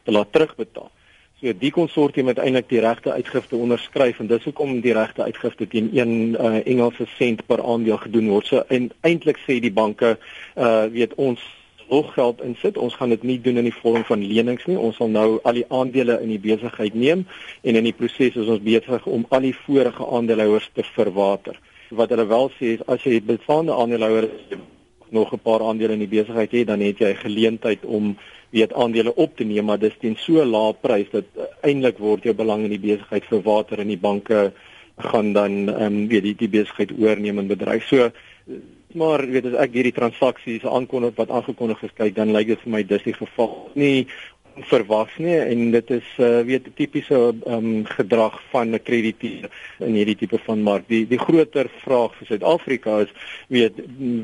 te 0.04 0.12
laat 0.12 0.32
terugbetaal. 0.32 0.90
So 1.38 1.52
die 1.54 1.70
konsortium 1.70 2.26
het 2.32 2.40
eintlik 2.42 2.66
die 2.66 2.80
regte 2.82 3.12
uitgifte 3.14 3.54
onderskryf 3.56 4.18
en 4.18 4.26
dis 4.26 4.42
hoekom 4.48 4.80
die 4.82 4.94
regte 4.96 5.22
uitgifte 5.22 5.68
teen 5.70 5.92
1 5.94 6.14
uh, 6.34 6.56
Engelse 6.66 7.04
sent 7.12 7.44
per 7.46 7.60
aandeel 7.62 8.00
gedoen 8.02 8.26
word. 8.32 8.48
So 8.50 8.64
en 8.74 8.88
eintlik 9.06 9.38
sê 9.44 9.60
die 9.62 9.70
banke 9.70 10.16
uh 10.58 10.88
weet 10.90 11.14
ons 11.14 11.44
hoog 11.88 12.10
geld 12.16 12.42
insit. 12.42 12.76
Ons 12.76 12.96
gaan 12.98 13.14
dit 13.14 13.22
nie 13.22 13.38
doen 13.40 13.62
in 13.62 13.68
die 13.68 13.76
vorm 13.76 14.02
van 14.08 14.24
lenings 14.32 14.66
nie. 14.66 14.74
Ons 14.76 14.98
sal 14.98 15.12
nou 15.14 15.28
al 15.46 15.60
die 15.60 15.68
aandele 15.70 16.18
in 16.24 16.32
die 16.34 16.40
besigheid 16.42 16.98
neem 16.98 17.22
en 17.62 17.78
in 17.78 17.86
die 17.86 17.94
proses 18.00 18.34
is 18.34 18.50
ons 18.50 18.64
besig 18.64 19.06
om 19.06 19.22
al 19.30 19.46
die 19.46 19.54
vorige 19.62 20.08
aandeelhouers 20.18 20.66
te 20.74 20.82
verwater. 20.96 21.54
Wat 21.94 22.10
hulle 22.10 22.26
wel 22.26 22.50
sê 22.58 22.74
is 22.80 22.82
as 22.90 23.06
jy 23.06 23.22
bestaande 23.22 23.78
aandeelhouers 23.78 24.58
nog 25.14 25.32
'n 25.32 25.38
paar 25.38 25.62
aandele 25.62 25.92
in 25.92 26.04
die 26.04 26.14
besigheid 26.18 26.50
het, 26.50 26.66
dan 26.66 26.80
het 26.80 26.98
jy 26.98 27.14
geleentheid 27.14 27.84
om 27.84 28.18
weet 28.50 28.72
aandele 28.72 29.14
op 29.14 29.36
te 29.36 29.44
neem, 29.44 29.64
maar 29.68 29.78
dis 29.78 29.96
teen 30.00 30.16
so 30.16 30.44
lae 30.44 30.72
prys 30.80 31.10
dat 31.12 31.28
uh, 31.36 31.50
eintlik 31.66 32.00
word 32.02 32.24
jou 32.24 32.34
belang 32.34 32.64
in 32.64 32.74
die 32.74 32.82
besigheid 32.82 33.28
verwater 33.28 33.82
en 33.82 33.92
die 33.92 34.00
banke 34.00 34.50
gaan 35.10 35.32
dan 35.32 35.68
ehm 35.68 35.84
um, 35.84 36.08
weet 36.08 36.22
die, 36.30 36.34
die 36.34 36.52
besigheid 36.58 36.96
oorneem 36.98 37.38
en 37.38 37.50
bedryf. 37.50 37.86
So 37.86 38.10
maar 38.96 39.26
weet 39.28 39.50
as 39.50 39.58
ek 39.60 39.74
hierdie 39.76 39.94
transaksies 39.96 40.64
aankondig 40.64 41.16
wat 41.18 41.30
aangekondig 41.30 41.82
is, 41.84 41.92
kyk 41.96 42.14
dan 42.16 42.32
lyk 42.32 42.54
dit 42.54 42.62
vir 42.64 42.72
my 42.72 42.82
dis 42.88 43.04
die 43.04 43.16
geval 43.16 43.52
nie 43.76 44.08
verwag 44.66 45.18
nie 45.18 45.36
en 45.38 45.70
dit 45.70 45.90
is 45.90 46.08
uh, 46.18 46.40
weet 46.46 46.68
tipiese 46.76 47.18
um, 47.46 47.84
gedrag 47.86 48.40
van 48.50 48.74
'n 48.74 48.82
krediteur 48.82 49.50
in 49.78 49.94
hierdie 49.94 50.16
tipe 50.16 50.38
van 50.46 50.62
mark. 50.62 50.88
Die 50.88 51.06
die 51.06 51.18
groter 51.18 51.70
vraag 51.84 52.14
vir 52.18 52.26
Suid-Afrika 52.26 52.98
is 53.00 53.12
weet 53.48 53.78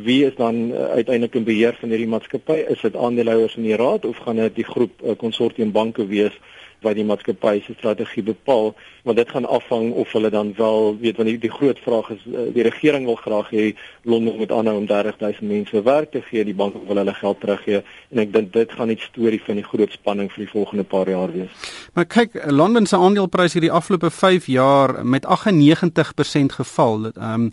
wie 0.04 0.24
is 0.26 0.34
dan 0.36 0.70
uh, 0.72 0.88
uiteindelik 0.98 1.34
in 1.34 1.44
beheer 1.44 1.76
van 1.80 1.88
hierdie 1.88 2.08
maatskappy? 2.08 2.64
Is 2.68 2.80
dit 2.80 2.96
aandeelhouers 2.96 3.56
in 3.56 3.62
die 3.62 3.76
raad 3.76 4.04
of 4.04 4.16
gaan 4.16 4.36
dit 4.36 4.54
die 4.54 4.68
groep 4.68 5.02
uh, 5.02 5.16
konsortium 5.16 5.72
banke 5.72 6.06
wees? 6.06 6.36
Wat 6.84 6.98
die 6.98 7.06
maatskappy 7.08 7.60
se 7.64 7.74
strategie 7.78 8.22
bepaal 8.22 8.74
want 9.04 9.18
dit 9.20 9.30
gaan 9.30 9.44
afhang 9.44 9.92
of 9.92 10.12
hulle 10.12 10.30
dan 10.30 10.52
wel 10.56 10.96
weet 11.00 11.16
want 11.16 11.28
die, 11.28 11.38
die 11.38 11.52
groot 11.52 11.80
vraag 11.84 12.10
is 12.14 12.22
eh, 12.30 12.46
die 12.54 12.64
regering 12.66 13.08
wil 13.08 13.18
graag 13.20 13.50
hê 13.52 13.72
Londen 14.04 14.36
moet 14.36 14.52
aanhou 14.52 14.76
om 14.78 14.86
30000 14.86 15.48
mense 15.48 15.82
werk 15.82 16.12
te 16.12 16.22
gee 16.28 16.44
die 16.44 16.56
banke 16.56 16.80
wil 16.88 17.00
hulle 17.02 17.14
geld 17.14 17.40
teruggee 17.40 17.82
en 18.10 18.22
ek 18.24 18.32
dink 18.32 18.52
dit 18.52 18.72
gaan 18.72 18.92
'n 18.92 19.00
storie 19.00 19.42
van 19.46 19.60
die 19.60 19.66
groot 19.66 19.92
spanning 19.92 20.30
vir 20.32 20.44
die 20.44 20.52
volgende 20.52 20.84
paar 20.84 21.08
jaar 21.08 21.32
wees. 21.32 21.52
Maar 21.94 22.06
kyk 22.06 22.38
Londen 22.50 22.86
se 22.86 22.96
aandeleprys 22.96 23.52
hierdie 23.52 23.72
afgelope 23.72 24.10
5 24.10 24.46
jaar 24.46 25.06
met 25.06 25.26
98% 25.26 26.52
geval. 26.60 27.10
Ehm 27.14 27.32
um, 27.34 27.50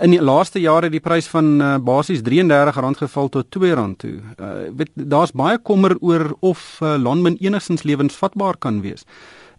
in 0.00 0.10
die 0.10 0.22
laaste 0.22 0.60
jare 0.60 0.86
het 0.86 0.92
die 0.92 1.00
prys 1.00 1.26
van 1.26 1.60
uh, 1.60 1.78
basies 1.78 2.20
R33 2.20 2.98
geval 3.00 3.28
tot 3.28 3.46
R2 3.56 3.96
toe. 3.96 4.12
Uh, 4.36 4.68
weet 4.76 4.90
daar's 4.94 5.32
baie 5.32 5.58
kommer 5.58 5.96
oor 6.00 6.36
of 6.40 6.78
uh, 6.82 6.94
Londen 6.98 7.36
enigstens 7.40 7.82
lewensvatbaar 7.82 8.58
kan 8.60 8.80
wees. 8.84 9.04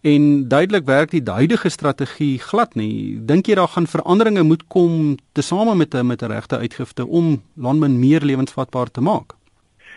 En 0.01 0.47
duidelik 0.47 0.85
werk 0.85 1.11
die 1.11 1.21
huidige 1.25 1.69
strategie 1.69 2.39
glad 2.41 2.73
nie. 2.75 3.19
Dink 3.25 3.45
jy 3.45 3.55
daar 3.55 3.69
gaan 3.69 3.87
veranderinge 3.87 4.41
moet 4.43 4.63
kom 4.67 5.17
tesame 5.37 5.75
met 5.75 5.93
'n 5.93 6.05
met 6.05 6.21
'n 6.21 6.31
regte 6.31 6.57
uitgifte 6.57 7.07
om 7.07 7.41
landmin 7.55 7.99
meer 7.99 8.21
lewensvatbaar 8.21 8.91
te 8.91 9.01
maak? 9.01 9.33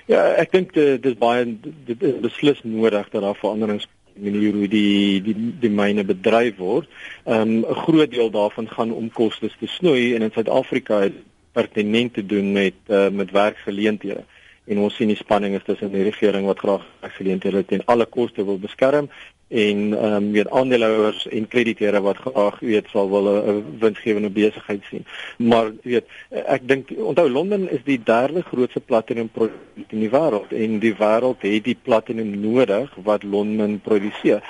Ja, 0.06 0.36
ek 0.36 0.52
dink 0.52 0.74
dit 0.74 1.06
is 1.06 1.18
baie 1.18 1.56
dit 1.84 2.02
is 2.02 2.20
beslis 2.20 2.60
nodig 2.62 3.08
dat 3.10 3.22
daar 3.22 3.36
veranderings 3.36 3.88
manier 4.14 4.52
hoe 4.52 4.68
die 4.68 5.22
die 5.22 5.36
die 5.60 5.70
myne 5.70 6.04
bedryf 6.04 6.56
word. 6.56 6.88
Um, 7.26 7.64
'n 7.64 7.74
groot 7.74 8.10
deel 8.10 8.30
daarvan 8.30 8.68
gaan 8.68 8.92
om 8.92 9.10
kostes 9.10 9.56
te 9.58 9.66
snoei 9.66 10.14
en 10.14 10.22
in 10.22 10.30
Suid-Afrika 10.34 11.00
het 11.00 11.14
pertinent 11.52 12.14
te 12.14 12.26
doen 12.26 12.52
met 12.52 12.74
uh, 12.88 13.08
met 13.08 13.30
werkgeleenthede 13.30 14.24
en 14.64 14.78
ons 14.78 14.96
sien 14.96 15.10
die 15.10 15.20
spanning 15.20 15.54
is 15.58 15.64
tussen 15.66 15.92
die 15.92 16.06
regering 16.06 16.46
wat 16.48 16.62
graag 16.64 16.84
geleenthede 17.18 17.64
teen 17.68 17.84
alle 17.92 18.06
koste 18.06 18.44
wil 18.44 18.58
beskerm 18.58 19.10
en 19.48 19.80
ehm 19.92 20.14
um, 20.16 20.30
weet 20.32 20.50
aandeelhouers 20.50 21.26
en 21.28 21.48
krediteure 21.48 22.00
wat 22.00 22.22
graag 22.24 22.58
weet 22.60 22.88
sal 22.92 23.10
wil 23.10 23.28
'n 23.28 23.78
winsgewende 23.78 24.30
besigheid 24.30 24.82
sien. 24.90 25.04
Maar 25.36 25.72
weet 25.82 26.06
ek 26.30 26.68
dink 26.68 26.90
onthou 26.96 27.28
Londen 27.28 27.70
is 27.70 27.84
die 27.84 28.00
derde 28.02 28.42
grootste 28.42 28.80
platinum 28.80 29.28
produsent 29.28 29.92
in 29.92 30.00
die 30.00 30.10
wêreld 30.10 30.50
en 30.52 30.78
die 30.78 30.94
wêreld 30.94 31.40
het 31.42 31.64
die 31.64 31.78
platinum 31.82 32.40
nodig 32.40 32.90
wat 33.02 33.22
Londen 33.22 33.80
produseer. 33.80 34.42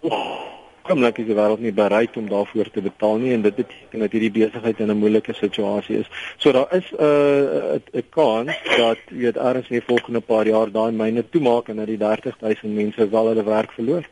Oh 0.00 0.61
Komlik 0.82 1.18
is 1.18 1.26
die 1.26 1.36
wêreld 1.38 1.60
nie 1.62 1.72
bereid 1.72 2.16
om 2.16 2.28
daarvoor 2.28 2.70
te 2.70 2.82
betaal 2.82 3.20
nie 3.22 3.32
en 3.34 3.42
dit 3.42 3.56
beteken 3.56 4.00
dat 4.04 4.14
hierdie 4.16 4.30
besigheid 4.30 4.80
in 4.80 4.90
'n 4.90 4.98
moeilike 4.98 5.34
situasie 5.34 5.98
is. 5.98 6.08
So 6.38 6.52
daar 6.52 6.68
is 6.74 6.90
'n 6.92 7.02
uh, 7.02 8.00
'n 8.00 8.08
kans 8.10 8.52
dat 8.76 8.98
weet 9.08 9.36
erns 9.36 9.68
in 9.68 9.78
die 9.78 9.86
volgende 9.86 10.20
paar 10.20 10.46
jaar 10.46 10.70
daai 10.70 10.92
myne 10.92 11.24
toemaak 11.30 11.68
en 11.68 11.76
dat 11.76 11.86
die 11.86 11.98
30000 11.98 12.74
mense 12.74 13.08
wel 13.08 13.26
hulle 13.26 13.44
werk 13.44 13.72
verloor. 13.72 14.04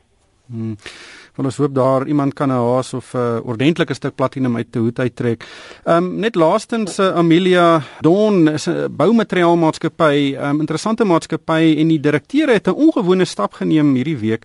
Hmm. 0.47 0.77
Want 1.35 1.47
ons 1.49 1.57
hoop 1.57 1.75
daar 1.75 2.07
iemand 2.07 2.35
kan 2.35 2.49
'n 2.49 2.53
haas 2.53 2.95
of 2.95 3.15
'n 3.15 3.19
uh, 3.19 3.39
ordentlike 3.45 3.95
stuk 3.95 4.15
platinum 4.15 4.57
uit 4.57 4.73
te 4.73 4.79
hoed 4.79 4.99
uittrek. 4.99 5.45
Ehm 5.85 5.97
um, 5.97 6.19
net 6.19 6.35
laastens 6.35 6.99
uh, 6.99 7.17
Amelia 7.17 7.83
Don 8.01 8.49
is 8.49 8.67
'n 8.69 8.97
boumateriaalmaatskappy, 8.97 10.17
'n 10.33 10.35
um, 10.35 10.43
ehm, 10.43 10.61
interessante 10.61 11.05
maatskappy 11.05 11.75
en 11.79 11.89
die 11.89 12.01
direkteur 12.01 12.49
het 12.49 12.67
'n 12.67 12.75
ongewone 12.75 13.25
stap 13.25 13.53
geneem 13.53 13.95
hierdie 13.95 14.19
week 14.19 14.45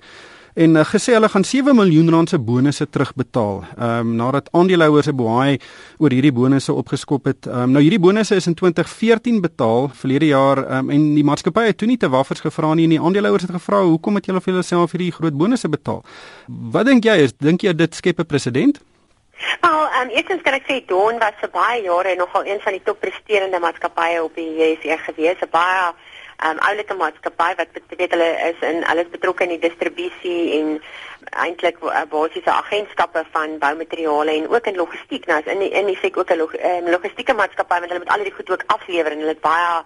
en 0.56 0.76
uh, 0.80 0.86
gesê 0.88 1.14
hulle 1.16 1.30
gaan 1.30 1.44
7 1.44 1.76
miljoen 1.76 2.10
rand 2.14 2.30
se 2.30 2.40
bonusse 2.40 2.88
terugbetaal. 2.90 3.64
Ehm 3.76 4.00
um, 4.00 4.16
nadat 4.16 4.48
aandeelhouers 4.52 5.08
'n 5.12 5.16
boei 5.16 5.60
oor 5.98 6.12
hierdie 6.12 6.32
bonusse 6.32 6.74
opgeskop 6.74 7.26
het. 7.26 7.46
Ehm 7.46 7.62
um, 7.62 7.72
nou 7.72 7.82
hierdie 7.84 8.00
bonusse 8.00 8.36
is 8.36 8.48
in 8.48 8.54
2014 8.54 9.42
betaal 9.42 9.90
verlede 9.94 10.26
jaar 10.26 10.58
um, 10.78 10.90
en 10.90 11.14
die 11.16 11.24
maatskappy 11.24 11.66
het 11.66 11.78
toe 11.78 11.88
nie 11.88 11.98
te 11.98 12.10
waffers 12.10 12.40
gevra 12.40 12.74
nie 12.74 12.84
en 12.84 12.96
die 12.96 13.02
aandeelhouers 13.02 13.44
het 13.44 13.52
gevra 13.52 13.84
hoekom 13.84 14.16
het 14.16 14.26
julle 14.26 14.42
vir 14.42 14.54
julleself 14.54 14.92
hierdie 14.92 15.12
groot 15.12 15.38
bonusse 15.38 15.70
betaal? 15.70 16.04
Wat 16.48 16.86
dink 16.86 17.04
jy? 17.04 17.16
Is 17.28 17.34
dink 17.38 17.62
jy 17.62 17.74
dit 17.74 17.96
skep 17.96 18.20
'n 18.20 18.26
presedent? 18.26 18.80
Wel, 19.62 19.88
ehm 19.88 20.02
um, 20.02 20.10
eerstens 20.16 20.42
kan 20.42 20.54
ek 20.54 20.68
sê 20.68 20.86
Don 20.86 21.20
was 21.20 21.36
vir 21.42 21.50
baie 21.52 21.82
jare 21.84 22.16
nogal 22.16 22.46
een 22.46 22.62
van 22.64 22.72
die 22.72 22.84
top 22.84 23.00
presterende 23.00 23.60
maatskappye 23.60 24.24
op 24.24 24.36
die 24.36 24.52
JSE 24.60 24.98
gewees. 24.98 25.42
'n 25.42 25.52
Baie 25.52 25.94
um, 26.44 26.60
oulike 26.70 26.94
maatskappy 26.94 27.52
wat 27.58 27.68
weet 27.98 28.12
hulle 28.12 28.30
is 28.50 28.64
in 28.68 28.84
alles 28.92 29.12
betrokke 29.12 29.44
in 29.44 29.56
die 29.56 29.64
distribusie 29.70 30.60
en 30.60 30.72
eintlik 31.46 31.80
uh, 31.84 32.04
basiese 32.10 32.52
agentskappe 32.52 33.26
van 33.32 33.58
boumateriale 33.60 34.32
en 34.32 34.50
ook 34.50 34.68
in 34.68 34.76
logistiek. 34.76 35.26
Nou 35.26 35.42
in 35.46 35.64
die, 35.64 35.70
in 35.70 35.90
die 35.92 35.98
sek 36.02 36.18
ook 36.18 36.32
'n 36.32 36.38
log, 36.38 36.54
um, 36.54 36.90
logistieke 36.90 37.34
maatskappy 37.34 37.80
want 37.80 37.92
hulle 37.92 38.04
moet 38.04 38.16
al 38.18 38.24
die 38.24 38.38
goed 38.38 38.52
ook 38.52 38.64
aflewer 38.68 39.12
en 39.12 39.20
hulle 39.24 39.36
het 39.36 39.42
baie 39.42 39.84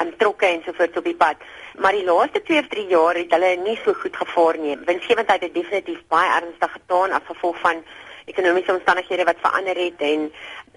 um, 0.00 0.16
trokke 0.16 0.46
en 0.46 0.62
so 0.64 0.72
voort 0.72 0.96
op 0.96 1.04
die 1.04 1.16
pad. 1.16 1.36
Maar 1.78 1.92
die 1.92 2.04
laaste 2.04 2.42
2 2.42 2.58
of 2.58 2.68
3 2.68 2.86
jaar 2.86 3.14
het 3.14 3.30
hulle 3.30 3.56
nie 3.64 3.78
so 3.84 3.92
goed 3.92 4.16
gevaar 4.16 4.58
nie. 4.58 4.78
Winsgewendheid 4.84 5.42
het 5.42 5.54
definitief 5.54 6.02
baie 6.08 6.30
ernstig 6.40 6.72
getaan 6.72 7.12
as 7.12 7.26
gevolg 7.26 7.58
van 7.60 7.84
ekonomiese 8.26 8.72
omstandighede 8.74 9.24
wat 9.24 9.42
verander 9.42 9.78
het 9.78 10.00
en 10.02 10.30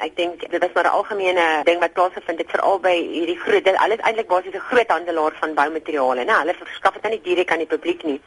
ek 0.05 0.15
dink 0.15 0.43
dit 0.51 0.63
is 0.63 0.73
maar 0.73 0.85
'n 0.85 0.97
algemene 0.99 1.45
ding 1.63 1.79
wat 1.79 1.93
plaasgevind 1.93 2.39
het 2.39 2.51
veral 2.55 2.79
by 2.79 2.95
hierdie 3.15 3.39
groot 3.39 3.63
dit 3.65 3.77
alles 3.85 4.03
eintlik 4.07 4.27
basies 4.27 4.53
'n 4.53 4.67
groot 4.69 4.91
handelaar 4.95 5.33
van 5.39 5.53
boumateriale 5.53 6.23
nê 6.23 6.35
hulle 6.41 6.53
verskaf 6.53 6.93
dit 6.93 7.05
aan 7.05 7.17
die 7.17 7.27
direk 7.29 7.51
aan 7.51 7.63
die 7.65 7.73
publiek 7.75 8.03
nie. 8.03 8.21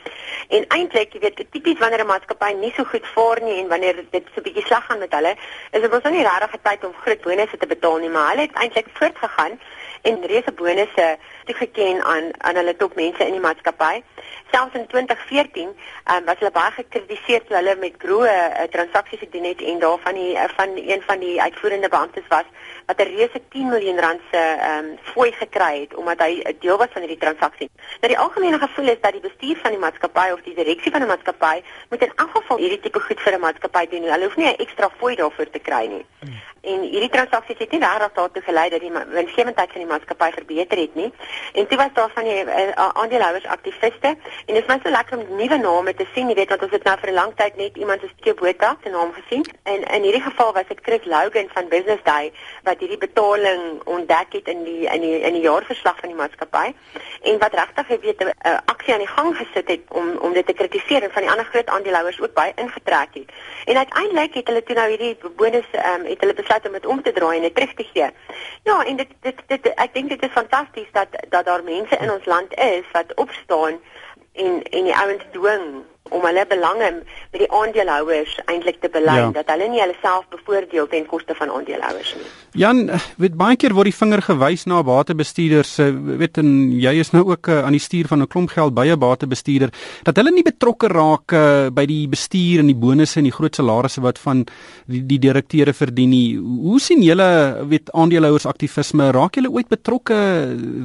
En 0.48 0.66
eintlik 0.68 1.12
jy 1.12 1.20
weet 1.20 1.44
tipies 1.50 1.78
wanneer 1.78 2.02
'n 2.04 2.06
maatskappy 2.06 2.52
nie 2.52 2.72
so 2.76 2.84
goed 2.84 3.06
vaar 3.14 3.42
nie 3.42 3.60
en 3.60 3.68
wanneer 3.68 3.96
dit 4.10 4.24
so 4.34 4.40
'n 4.40 4.42
bietjie 4.42 4.66
sleg 4.66 4.84
gaan 4.86 4.98
met 4.98 5.12
hulle 5.12 5.36
is 5.70 5.80
dit 5.80 5.90
mos 5.90 6.02
nou 6.02 6.14
nie 6.14 6.26
regtig 6.26 6.60
tyd 6.62 6.84
om 6.84 6.94
groot 7.04 7.20
bonusse 7.20 7.56
te 7.56 7.66
betaal 7.66 7.98
nie 7.98 8.08
maar 8.08 8.28
hulle 8.30 8.46
het 8.46 8.54
eintlik 8.54 8.86
voortgegaan 8.92 9.60
en 10.02 10.26
reuse 10.26 10.52
bonusse 10.52 11.18
toegeken 11.44 12.02
aan 12.02 12.30
aan 12.38 12.54
hulle 12.54 12.76
topmense 12.76 13.26
in 13.26 13.32
die 13.32 13.40
maatskappy 13.40 14.02
selfs 14.52 14.75
in 14.75 14.87
2014 14.87 15.68
um, 15.68 16.25
was 16.25 16.38
hulle 16.38 16.50
baie 16.50 16.73
gekritiseer 16.76 17.44
toe 17.47 17.56
hulle 17.56 17.75
met 17.80 17.94
groe 18.04 18.26
uh, 18.28 18.66
transaksies 18.75 19.23
gedoen 19.25 19.49
het 19.50 19.62
en 19.73 19.80
daarvan 19.85 20.18
die 20.21 20.35
uh, 20.35 20.49
van 20.56 20.76
een 20.76 21.02
van 21.06 21.18
die 21.25 21.40
uitvoerende 21.42 21.88
beamptes 21.88 22.28
was 22.28 22.49
wat 22.87 23.00
'n 23.00 23.11
reuse 23.16 23.40
10 23.49 23.68
miljoen 23.68 24.00
rand 24.00 24.21
se 24.30 24.38
ehm 24.38 24.85
um, 24.85 24.99
fooi 25.12 25.32
gekry 25.32 25.80
het 25.80 25.94
omdat 25.94 26.18
hy 26.18 26.32
'n 26.44 26.56
deel 26.61 26.78
was 26.78 26.92
van 26.92 27.02
hierdie 27.02 27.25
transaksie. 27.25 27.71
Nou 28.00 28.12
die 28.12 28.23
algemene 28.25 28.59
gevoel 28.59 28.88
is 28.88 29.00
dat 29.00 29.12
die 29.12 29.26
bestuur 29.28 29.56
van 29.62 29.71
die 29.71 29.85
maatskappy 29.85 30.28
of 30.32 30.40
die 30.42 30.54
direksie 30.54 30.92
van 30.92 31.02
'n 31.02 31.12
maatskappy 31.12 31.62
moet 31.90 32.02
in 32.02 32.12
elk 32.14 32.30
geval 32.30 32.56
hierdie 32.56 32.80
tipe 32.80 33.00
goed 33.00 33.21
vir 33.21 33.35
'n 33.35 33.40
maatskappy 33.40 33.87
doen. 33.88 34.02
Hulle 34.02 34.25
hoef 34.25 34.37
nie 34.37 34.47
'n 34.47 34.62
ekstra 34.64 34.90
fooi 34.99 35.14
daarvoor 35.16 35.50
te 35.50 35.59
kry 35.59 35.87
nie. 35.87 36.06
En 36.62 36.83
hierdie 36.87 37.11
transaksies 37.11 37.59
het 37.59 37.71
nie 37.75 37.81
regtig 37.83 38.12
daartoe 38.14 38.42
gelei 38.47 38.69
dat 38.71 38.81
die 38.81 38.92
winsgewendheid 38.92 39.73
van 39.73 39.83
die 39.83 39.88
maatskappy 39.90 40.31
verbeter 40.35 40.78
het 40.78 40.95
nie. 40.95 41.09
En 41.59 41.66
toe 41.66 41.78
was 41.78 41.95
daar 41.95 42.11
van 42.14 42.25
die 42.25 42.45
uh, 42.45 42.88
aandeelhouers 43.02 43.47
aktiviste 43.47 44.12
en 44.47 44.54
dit 44.54 44.61
is 44.62 44.69
my 44.71 44.78
so 44.83 44.90
lekker 44.90 45.19
om 45.19 45.37
nuwe 45.37 45.59
name 45.59 45.95
te 45.95 46.07
sien. 46.14 46.28
Jy 46.31 46.37
weet 46.38 46.54
want 46.54 46.62
ons 46.62 46.76
het 46.76 46.85
nou 46.85 46.97
vir 47.00 47.11
'n 47.11 47.14
lang 47.14 47.33
tyd 47.37 47.57
net 47.57 47.76
iemand 47.76 48.00
soos 48.00 48.14
Theo 48.21 48.35
Botha 48.35 48.76
se 48.83 48.90
naam 48.90 49.12
gesien. 49.12 49.45
En 49.62 49.83
in 49.83 50.02
hierdie 50.02 50.23
geval 50.23 50.52
was 50.52 50.69
dit 50.69 50.78
Chris 50.83 51.04
Logan 51.04 51.49
van 51.54 51.69
Business 51.69 52.02
Day 52.02 52.33
wat 52.62 52.78
hierdie 52.78 52.99
betaling 52.99 53.83
ontdek 53.85 54.33
het 54.33 54.49
in 54.49 54.64
die 54.64 54.87
in 54.87 55.00
die 55.00 55.21
in 55.21 55.33
die 55.33 55.42
jaarverslag 55.42 55.99
van 55.99 56.09
die 56.09 56.19
maatskappy 56.19 56.75
en 57.23 57.38
wat 57.38 57.54
regtig 57.54 57.87
het 57.88 58.00
weet 58.00 58.21
'n 58.23 58.31
uh, 58.47 58.59
aksie 58.64 58.92
aan 58.92 59.04
die 59.07 59.14
gang 59.16 59.37
gesit 59.37 59.69
het 59.69 59.83
om 59.88 60.16
om 60.21 60.33
dit 60.33 60.47
te 60.47 60.52
kritiseer 60.52 61.02
en 61.02 61.11
van 61.11 61.23
die 61.23 61.31
ander 61.31 61.45
groot 61.45 61.69
aandeelhouers 61.69 62.21
ook 62.21 62.35
baie 62.35 62.52
ingetrek 62.54 63.09
het. 63.12 63.28
En 63.64 63.76
uiteindelik 63.76 64.35
het 64.35 64.47
hulle 64.47 64.62
toe 64.62 64.75
nou 64.75 64.88
hierdie 64.88 65.16
bonus 65.37 65.69
ehm 65.73 66.00
um, 66.00 66.07
het 66.07 66.21
hulle 66.21 66.35
besluit 66.52 66.66
om 66.66 66.73
dit 66.73 66.87
om 66.87 67.02
te 67.02 67.12
draai 67.12 67.37
en 67.37 67.42
dit 67.42 67.54
terug 67.54 67.75
te 67.75 67.85
gee. 67.92 68.11
Ja, 68.62 68.85
en 68.85 68.97
dit 68.97 69.09
dit 69.21 69.42
dit 69.47 69.66
ek 69.75 69.94
dink 69.94 70.09
dit 70.09 70.23
is 70.23 70.32
fantasties 70.32 70.90
dat 70.92 71.09
dat 71.28 71.44
daar 71.44 71.64
mense 71.64 71.97
in 71.97 72.11
ons 72.11 72.25
land 72.25 72.54
is 72.54 72.85
wat 72.92 73.14
opstaan 73.14 73.80
en 74.32 74.62
en 74.62 74.85
die 74.85 74.97
ouens 74.97 75.25
dwing 75.32 75.85
om 76.11 76.25
hulle 76.26 76.44
belange 76.49 76.88
met 77.32 77.40
die 77.40 77.49
aandeelhouers 77.54 78.35
eintlik 78.50 78.80
te 78.82 78.90
belei 78.92 79.18
ja. 79.21 79.30
dat 79.37 79.50
hulle 79.52 79.68
nie 79.71 79.80
hulle 79.80 79.94
self 80.02 80.26
bevoordeel 80.35 80.88
ten 80.90 81.06
koste 81.06 81.35
van 81.38 81.52
aandeelhouers 81.54 82.14
nie. 82.18 82.30
Jan, 82.62 82.82
weet 83.23 83.37
baie 83.38 83.56
keer 83.56 83.75
word 83.76 83.88
die 83.88 83.97
vinger 83.97 84.23
gewys 84.26 84.66
na 84.68 84.82
batebestuurders, 84.85 85.76
weet 86.21 86.40
en 86.42 86.50
jy 86.82 86.92
is 87.00 87.12
nou 87.14 87.23
ook 87.30 87.49
uh, 87.49 87.62
aan 87.66 87.76
die 87.76 87.82
stuur 87.82 88.11
van 88.11 88.23
'n 88.23 88.28
klomp 88.28 88.52
geld 88.52 88.75
by 88.75 88.87
'n 88.90 88.99
batebestuurder 88.99 89.71
dat 90.02 90.16
hulle 90.16 90.35
nie 90.35 90.44
betrokke 90.44 90.90
raak 90.92 91.32
uh, 91.32 91.71
by 91.71 91.87
die 91.87 92.09
bestuur 92.09 92.61
en 92.61 92.66
die 92.66 92.76
bonusse 92.76 93.18
en 93.18 93.30
die 93.30 93.37
groot 93.38 93.54
salarisse 93.54 94.00
wat 94.00 94.18
van 94.18 94.44
die, 94.87 95.06
die 95.06 95.18
direkteure 95.18 95.73
verdien 95.73 96.11
nie. 96.11 96.37
Hoe 96.37 96.80
sien 96.80 97.02
julle 97.02 97.64
weet 97.68 97.92
aandeelhouers 97.92 98.47
aktivisme? 98.47 99.12
Raak 99.12 99.35
julle 99.37 99.50
ooit 99.50 99.68
betrokke? 99.68 100.18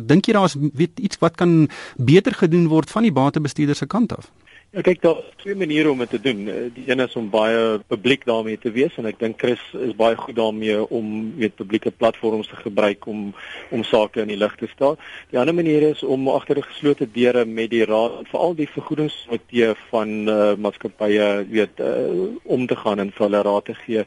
Dink 0.06 0.28
jy 0.28 0.34
daar's 0.34 0.56
weet 0.56 1.00
iets 1.00 1.18
wat 1.20 1.36
kan 1.36 1.68
beter 1.98 2.34
gedoen 2.34 2.68
word 2.68 2.90
van 2.90 3.04
die 3.04 3.12
batebestuurders 3.12 3.78
se 3.78 3.88
kant 3.88 4.16
af? 4.18 4.32
Ja, 4.76 4.82
kyk 4.84 5.00
daar 5.02 5.20
twee 5.40 5.56
maniere 5.56 5.92
om 5.92 6.02
dit 6.04 6.10
te 6.10 6.20
doen. 6.20 6.48
Eh, 6.48 6.56
die 6.74 6.84
een 6.92 7.00
is 7.00 7.16
om 7.16 7.30
baie 7.32 7.80
publiek 7.88 8.26
daarmee 8.28 8.58
te 8.60 8.72
wees 8.76 8.98
en 9.00 9.06
ek 9.08 9.20
dink 9.22 9.40
Chris 9.40 9.62
is 9.80 9.94
baie 9.96 10.18
goed 10.20 10.36
daarmee 10.36 10.82
om 10.92 11.14
weet 11.40 11.56
publieke 11.56 11.92
platforms 11.92 12.50
te 12.52 12.60
gebruik 12.60 13.08
om 13.08 13.32
om 13.72 13.86
sake 13.88 14.20
in 14.22 14.28
die 14.28 14.38
lig 14.38 14.58
te 14.60 14.68
stel. 14.68 14.98
Die 15.32 15.40
ander 15.40 15.56
manier 15.56 15.88
is 15.88 16.04
om 16.04 16.28
agter 16.28 16.60
geslote 16.66 17.08
deure 17.12 17.46
met 17.46 17.72
die 17.72 17.86
raad, 17.88 18.28
veral 18.28 18.58
die 18.60 18.68
vergoedingskomitee 18.74 19.72
van 19.88 20.14
uh, 20.28 20.54
maatskappye 20.60 21.30
weet 21.48 21.80
uh, 21.80 22.28
om 22.44 22.68
te 22.68 22.76
gaan 22.76 23.00
en 23.00 23.12
vir 23.16 23.26
hulle 23.30 23.44
raad 23.48 23.66
te 23.72 23.78
gee 23.86 24.04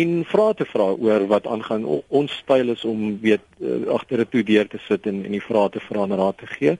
en 0.00 0.24
vrae 0.26 0.54
te 0.58 0.66
vra 0.66 0.86
oor 1.06 1.26
wat 1.30 1.46
aangaan. 1.46 1.84
O, 1.86 2.02
ons 2.08 2.32
styl 2.42 2.72
is 2.74 2.84
om 2.88 3.02
weet 3.22 3.44
uh, 3.60 3.86
agter 3.94 4.20
'n 4.24 4.30
toe 4.30 4.42
deur 4.42 4.66
te 4.68 4.80
sit 4.88 5.06
en 5.06 5.22
en 5.24 5.36
die 5.36 5.42
vrae 5.42 5.70
te 5.70 5.80
vra 5.80 6.02
en 6.02 6.16
raad 6.16 6.38
te 6.38 6.46
gee. 6.56 6.76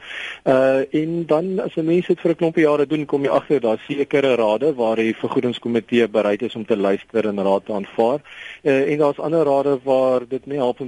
Uh 0.55 0.83
en 1.01 1.27
dan 1.27 1.61
as 1.61 1.77
'n 1.77 1.87
mens 1.87 2.07
dit 2.07 2.21
vir 2.21 2.31
'n 2.31 2.41
klompie 2.43 2.67
jare 2.67 2.87
doen 2.87 3.07
kom 3.07 3.25
jy 3.25 3.31
agter 3.31 3.61
daar 3.61 3.81
sekere 3.87 4.35
rade 4.35 4.75
waar 4.75 4.97
die 4.97 5.15
vergoedingskomitee 5.15 6.09
bereid 6.09 6.43
is 6.43 6.57
om 6.57 6.67
te 6.67 6.77
luister 6.77 7.27
en 7.27 7.43
raad 7.43 7.65
te 7.67 7.73
aanvaar. 7.73 8.21
Uh, 8.63 8.93
en 8.93 8.99
daar's 8.99 9.19
ander 9.19 9.45
rade 9.45 9.79
waar 9.85 10.29
dit 10.29 10.47
nie 10.47 10.59
help 10.59 10.81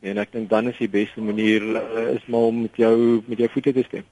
en 0.00 0.18
ek 0.18 0.32
dink 0.32 0.48
dan 0.48 0.68
is 0.68 0.78
die 0.78 0.88
beste 0.88 1.20
manier 1.20 1.62
uh, 1.62 2.14
is 2.14 2.24
maar 2.26 2.48
om 2.52 2.62
met 2.62 2.76
jou 2.76 3.22
met 3.26 3.38
jou 3.38 3.48
voete 3.48 3.72
te 3.72 3.84
stem. 3.88 4.04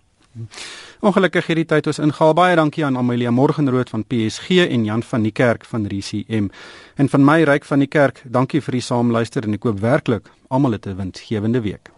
Ongelukkig 1.00 1.46
hierdie 1.46 1.66
tyd 1.68 1.86
ons 1.86 2.00
ingehaal. 2.02 2.34
Baie 2.34 2.56
dankie 2.58 2.84
aan 2.84 2.96
Amelia 2.98 3.30
Morgenrood 3.30 3.90
van 3.90 4.04
PSG 4.04 4.64
en 4.68 4.84
Jan 4.84 5.02
van 5.02 5.22
die 5.22 5.32
Kerk 5.32 5.64
van 5.64 5.86
RCM. 5.86 6.48
En 6.96 7.08
van 7.08 7.24
my 7.24 7.42
ryk 7.42 7.64
van 7.64 7.84
die 7.84 7.90
Kerk, 7.90 8.22
dankie 8.24 8.62
vir 8.62 8.78
die 8.78 8.84
saamluister 8.84 9.46
en 9.46 9.54
ek 9.58 9.64
koop 9.66 9.80
werklik 9.80 10.30
almal 10.48 10.78
'n 10.78 10.96
winsgewende 10.96 11.60
week. 11.60 11.97